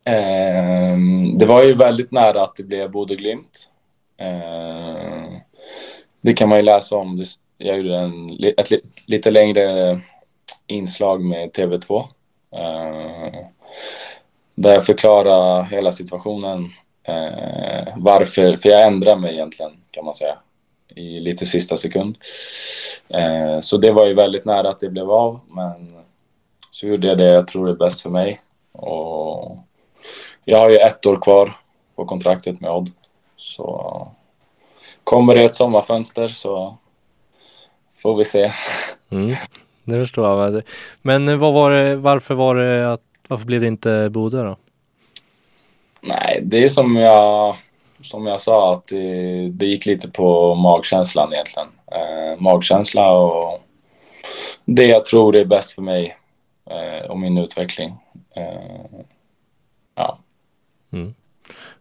Um, 0.07 1.39
det 1.39 1.47
var 1.47 1.63
ju 1.63 1.75
väldigt 1.75 2.13
nära 2.13 2.43
att 2.43 2.57
det 2.57 2.63
blev 2.63 2.91
Bodø 2.91 3.15
Glimt. 3.15 3.71
Uh, 4.23 5.39
det 6.21 6.33
kan 6.33 6.49
man 6.49 6.59
ju 6.59 6.65
läsa 6.65 6.97
om. 6.97 7.25
Jag 7.59 7.77
gjorde 7.77 7.97
en, 7.97 8.39
ett 8.57 8.71
lite 9.07 9.31
längre 9.31 10.01
inslag 10.67 11.25
med 11.25 11.51
TV2. 11.51 12.01
Uh, 12.01 13.47
där 14.55 14.75
jag 14.75 14.87
förklarar 14.87 15.63
hela 15.63 15.93
situationen 15.93 16.73
Eh, 17.09 17.95
varför? 17.97 18.57
För 18.57 18.69
jag 18.69 18.83
ändrade 18.83 19.21
mig 19.21 19.33
egentligen 19.33 19.73
kan 19.91 20.05
man 20.05 20.15
säga 20.15 20.39
i 20.95 21.21
lite 21.21 21.47
sista 21.47 21.77
sekund. 21.77 22.19
Eh, 23.09 23.61
så 23.61 23.77
det 23.77 23.91
var 23.91 24.07
ju 24.07 24.15
väldigt 24.15 24.45
nära 24.45 24.69
att 24.69 24.81
det 24.81 24.91
blev 24.91 25.11
av, 25.11 25.41
men 25.49 25.93
så 26.71 26.87
gjorde 26.87 27.07
jag 27.07 27.19
det 27.19 27.33
jag 27.33 27.49
tror 27.49 27.69
är 27.69 27.75
bäst 27.75 28.01
för 28.01 28.11
mig. 28.11 28.41
Och 28.73 29.57
jag 30.45 30.59
har 30.59 30.71
ju 30.71 30.77
ett 30.77 31.07
år 31.07 31.21
kvar 31.21 31.57
på 31.97 32.05
kontraktet 32.05 32.61
med 32.61 32.71
Odd. 32.71 32.91
Så 33.37 34.09
kommer 35.05 35.35
det 35.35 35.45
ett 35.45 35.55
sommarfönster 35.55 36.29
så 36.29 36.77
får 37.95 38.17
vi 38.17 38.25
se. 38.25 38.53
Mm, 39.11 39.37
det 39.85 40.01
förstår 40.01 40.43
jag. 40.43 40.63
Men 41.03 41.39
vad 41.39 41.55
var 41.55 41.71
det, 41.71 41.97
varför 41.97 42.35
var 42.35 42.55
det 42.55 42.93
att, 42.93 43.03
varför 43.29 43.47
blev 43.47 43.61
det 43.61 43.67
inte 43.67 44.09
Bodö 44.11 44.45
då? 44.45 44.57
Nej, 46.09 46.41
det 46.43 46.65
är 46.65 46.69
som 46.69 46.97
jag, 46.97 47.57
som 48.01 48.27
jag 48.27 48.41
sa 48.41 48.73
att 48.73 48.87
det, 48.87 49.49
det 49.49 49.67
gick 49.67 49.87
lite 49.87 50.09
på 50.09 50.55
magkänslan 50.55 51.33
egentligen. 51.33 51.69
Eh, 51.93 52.41
magkänsla 52.41 53.11
och 53.11 53.63
det 54.65 54.87
jag 54.87 55.05
tror 55.05 55.37
är 55.37 55.45
bäst 55.45 55.73
för 55.73 55.83
mig 55.83 56.17
eh, 56.71 57.11
och 57.11 57.19
min 57.19 57.39
utveckling. 57.39 57.95
Eh, 58.37 59.01
ja. 59.95 60.19
Mm. 60.93 61.15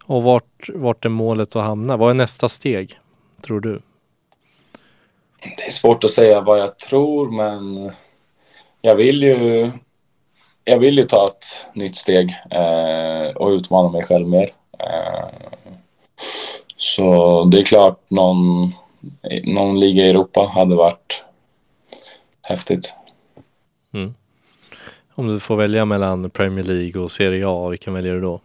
Och 0.05 0.23
vart, 0.23 0.69
vart 0.73 1.05
är 1.05 1.09
målet 1.09 1.55
att 1.55 1.63
hamna? 1.63 1.97
Vad 1.97 2.09
är 2.09 2.13
nästa 2.13 2.49
steg, 2.49 2.99
tror 3.41 3.59
du? 3.59 3.81
Det 5.57 5.63
är 5.63 5.71
svårt 5.71 6.03
att 6.03 6.11
säga 6.11 6.41
vad 6.41 6.59
jag 6.59 6.79
tror, 6.79 7.31
men 7.31 7.91
jag 8.81 8.95
vill 8.95 9.23
ju, 9.23 9.71
jag 10.67 10.79
vill 10.79 10.97
ju 10.97 11.03
ta 11.03 11.25
ett 11.25 11.45
nytt 11.73 11.95
steg 11.95 12.35
eh, 12.51 13.35
och 13.35 13.49
utmana 13.49 13.89
mig 13.89 14.03
själv 14.03 14.27
mer. 14.27 14.53
Eh, 14.79 15.27
så 16.77 17.43
det 17.43 17.59
är 17.59 17.63
klart, 17.63 17.99
någon, 18.07 18.71
någon 19.43 19.79
liga 19.79 20.05
i 20.05 20.09
Europa 20.09 20.51
hade 20.53 20.75
varit 20.75 21.25
häftigt. 22.47 22.95
Mm. 23.93 24.15
Om 25.15 25.27
du 25.27 25.39
får 25.39 25.55
välja 25.55 25.85
mellan 25.85 26.29
Premier 26.29 26.65
League 26.65 27.01
och 27.01 27.11
Serie 27.11 27.43
A, 27.47 27.67
vilken 27.67 27.93
väljer 27.93 28.13
du 28.13 28.21
då? 28.21 28.39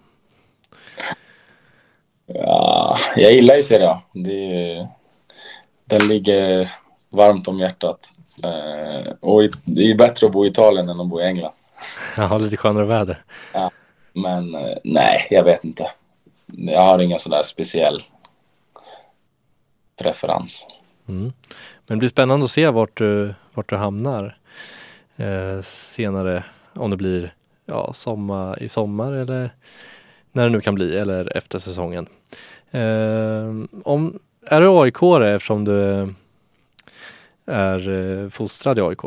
Ja, 2.26 2.96
jag 3.16 3.32
gillar 3.32 3.56
ju 3.56 3.62
Serie 3.62 3.88
A. 3.88 4.02
Det, 4.12 4.88
den 5.84 6.08
ligger 6.08 6.70
varmt 7.10 7.48
om 7.48 7.58
hjärtat. 7.58 8.10
Eh, 8.44 9.12
och 9.20 9.42
det 9.64 9.90
är 9.90 9.94
bättre 9.94 10.26
att 10.26 10.32
bo 10.32 10.44
i 10.44 10.48
Italien 10.48 10.88
än 10.88 11.00
att 11.00 11.08
bo 11.08 11.20
i 11.20 11.24
England. 11.24 11.52
Ja, 12.16 12.38
lite 12.38 12.56
skönare 12.56 12.84
väder. 12.84 13.22
Ja, 13.52 13.70
men 14.12 14.54
eh, 14.54 14.76
nej, 14.84 15.26
jag 15.30 15.44
vet 15.44 15.64
inte. 15.64 15.90
Jag 16.46 16.80
har 16.80 16.98
ingen 16.98 17.18
sån 17.18 17.30
där 17.30 17.42
speciell 17.42 18.02
preferens. 19.96 20.66
Mm. 21.08 21.32
Men 21.86 21.96
det 21.96 21.96
blir 21.96 22.08
spännande 22.08 22.44
att 22.44 22.50
se 22.50 22.70
vart 22.70 22.98
du, 22.98 23.34
vart 23.54 23.68
du 23.68 23.76
hamnar 23.76 24.38
eh, 25.16 25.62
senare. 25.62 26.44
Om 26.74 26.90
det 26.90 26.96
blir 26.96 27.34
ja, 27.66 27.92
sommar, 27.92 28.62
i 28.62 28.68
sommar 28.68 29.12
eller 29.12 29.50
när 30.32 30.44
det 30.44 30.50
nu 30.50 30.60
kan 30.60 30.74
bli 30.74 30.98
eller 30.98 31.36
efter 31.36 31.58
säsongen. 31.58 32.06
Eh, 32.70 33.48
om, 33.84 34.18
är 34.46 34.60
du 34.60 34.68
aik 34.68 35.02
eftersom 35.34 35.64
du 35.64 36.08
är 37.46 37.88
eh, 37.88 38.28
fostrad 38.28 38.78
i 38.78 38.82
AIK? 38.82 39.00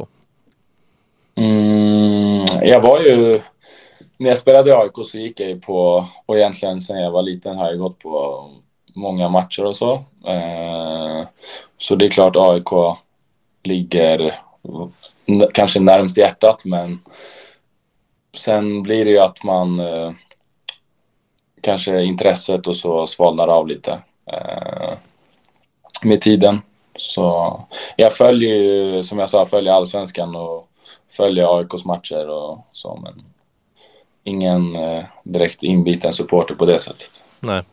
Mm, 1.35 2.04
jag 2.69 2.81
var 2.81 2.99
ju... 2.99 3.41
När 4.17 4.29
jag 4.29 4.37
spelade 4.37 4.69
i 4.69 4.73
AIK 4.73 4.91
så 5.11 5.17
gick 5.17 5.39
jag 5.39 5.49
ju 5.49 5.59
på... 5.59 6.05
Och 6.25 6.37
egentligen 6.37 6.81
sen 6.81 7.01
jag 7.01 7.11
var 7.11 7.21
liten 7.21 7.57
har 7.57 7.69
jag 7.69 7.79
gått 7.79 7.99
på 7.99 8.45
många 8.95 9.29
matcher 9.29 9.65
och 9.65 9.75
så. 9.75 9.93
Eh, 10.27 11.27
så 11.77 11.95
det 11.95 12.05
är 12.05 12.09
klart 12.09 12.35
AIK 12.35 12.97
ligger 13.63 14.39
kanske 15.53 15.79
närmst 15.79 16.17
hjärtat 16.17 16.65
men 16.65 16.99
sen 18.37 18.83
blir 18.83 19.05
det 19.05 19.11
ju 19.11 19.19
att 19.19 19.43
man 19.43 19.79
eh, 19.79 20.11
kanske 21.61 22.03
intresset 22.03 22.67
och 22.67 22.75
så 22.75 23.07
svalnar 23.07 23.47
av 23.47 23.67
lite 23.67 23.99
eh, 24.31 24.93
med 26.03 26.21
tiden. 26.21 26.61
Så 26.95 27.59
jag 27.95 28.13
följer 28.13 28.55
ju, 28.55 29.03
som 29.03 29.19
jag 29.19 29.29
sa, 29.29 29.45
följer 29.45 29.73
allsvenskan 29.73 30.35
och 30.35 30.69
följer 31.11 31.57
AIKs 31.59 31.85
matcher 31.85 32.29
och 32.29 32.67
så, 32.71 32.99
men 33.03 33.23
ingen 34.23 34.75
eh, 34.75 35.03
direkt 35.23 35.63
inbiten 35.63 36.13
supporter 36.13 36.55
på 36.55 36.65
det 36.65 36.79
sättet. 36.79 37.11
Nej. 37.39 37.63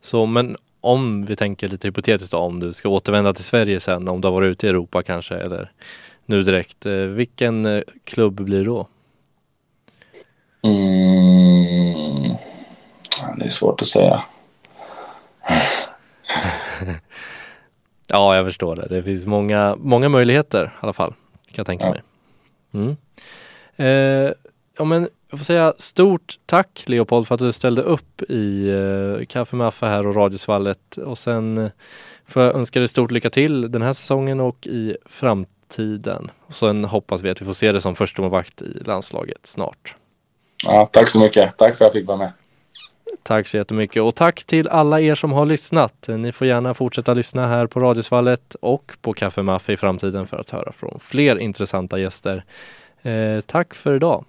Så, 0.00 0.26
men 0.26 0.56
om 0.80 1.26
vi 1.26 1.36
tänker 1.36 1.68
lite 1.68 1.88
hypotetiskt 1.88 2.32
då, 2.32 2.38
om 2.38 2.60
du 2.60 2.72
ska 2.72 2.88
återvända 2.88 3.34
till 3.34 3.44
Sverige 3.44 3.80
sen, 3.80 4.08
om 4.08 4.20
du 4.20 4.28
har 4.28 4.32
varit 4.32 4.50
ute 4.50 4.66
i 4.66 4.70
Europa 4.70 5.02
kanske, 5.02 5.34
eller 5.34 5.72
nu 6.26 6.42
direkt, 6.42 6.86
eh, 6.86 6.92
vilken 6.92 7.66
eh, 7.66 7.82
klubb 8.04 8.40
blir 8.40 8.64
då? 8.64 8.86
Mm, 10.62 12.36
det 13.38 13.44
är 13.44 13.48
svårt 13.50 13.80
att 13.82 13.88
säga. 13.88 14.22
Ja, 18.12 18.36
jag 18.36 18.46
förstår 18.46 18.76
det. 18.76 18.86
Det 18.88 19.02
finns 19.02 19.26
många, 19.26 19.76
många 19.78 20.08
möjligheter 20.08 20.64
i 20.64 20.68
alla 20.80 20.92
fall, 20.92 21.10
kan 21.46 21.54
jag 21.56 21.66
tänka 21.66 21.84
Ja. 21.86 21.90
mig. 21.90 22.02
Mm. 22.72 22.96
Eh, 23.76 24.32
ja, 24.78 24.84
men 24.84 25.08
jag 25.30 25.38
får 25.38 25.44
säga 25.44 25.74
stort 25.78 26.38
tack 26.46 26.84
Leopold 26.86 27.28
för 27.28 27.34
att 27.34 27.40
du 27.40 27.52
ställde 27.52 27.82
upp 27.82 28.22
i 28.22 28.68
eh, 28.68 29.26
Kaffe 29.26 29.56
med 29.56 29.66
Affe 29.66 29.86
här 29.86 30.06
och 30.06 30.14
Radiosvallet 30.14 30.96
och 30.96 31.18
sen 31.18 31.58
eh, 31.58 31.70
får 32.26 32.42
jag 32.42 32.54
önska 32.54 32.78
dig 32.78 32.88
stort 32.88 33.10
lycka 33.10 33.30
till 33.30 33.72
den 33.72 33.82
här 33.82 33.92
säsongen 33.92 34.40
och 34.40 34.66
i 34.66 34.96
framtiden. 35.06 36.30
Och 36.46 36.54
sen 36.54 36.84
hoppas 36.84 37.22
vi 37.22 37.30
att 37.30 37.42
vi 37.42 37.46
får 37.46 37.52
se 37.52 37.72
dig 37.72 37.80
som 37.80 37.96
förstemålvakt 37.96 38.62
i 38.62 38.82
landslaget 38.84 39.46
snart. 39.46 39.96
Ja, 40.66 40.88
tack 40.92 41.10
så 41.10 41.20
mycket. 41.20 41.56
Tack 41.56 41.76
för 41.76 41.84
att 41.84 41.94
jag 41.94 42.00
fick 42.00 42.08
vara 42.08 42.18
med. 42.18 42.32
Tack 43.22 43.46
så 43.46 43.56
jättemycket 43.56 44.02
och 44.02 44.14
tack 44.14 44.44
till 44.44 44.68
alla 44.68 45.00
er 45.00 45.14
som 45.14 45.32
har 45.32 45.46
lyssnat. 45.46 46.08
Ni 46.08 46.32
får 46.32 46.46
gärna 46.46 46.74
fortsätta 46.74 47.14
lyssna 47.14 47.46
här 47.46 47.66
på 47.66 47.80
Radiosvallet 47.80 48.56
och 48.60 48.92
på 49.00 49.12
Kaffe 49.12 49.42
Maffe 49.42 49.72
i 49.72 49.76
framtiden 49.76 50.26
för 50.26 50.36
att 50.36 50.50
höra 50.50 50.72
från 50.72 51.00
fler 51.00 51.38
intressanta 51.38 51.98
gäster. 51.98 52.44
Eh, 53.02 53.40
tack 53.40 53.74
för 53.74 53.96
idag. 53.96 54.24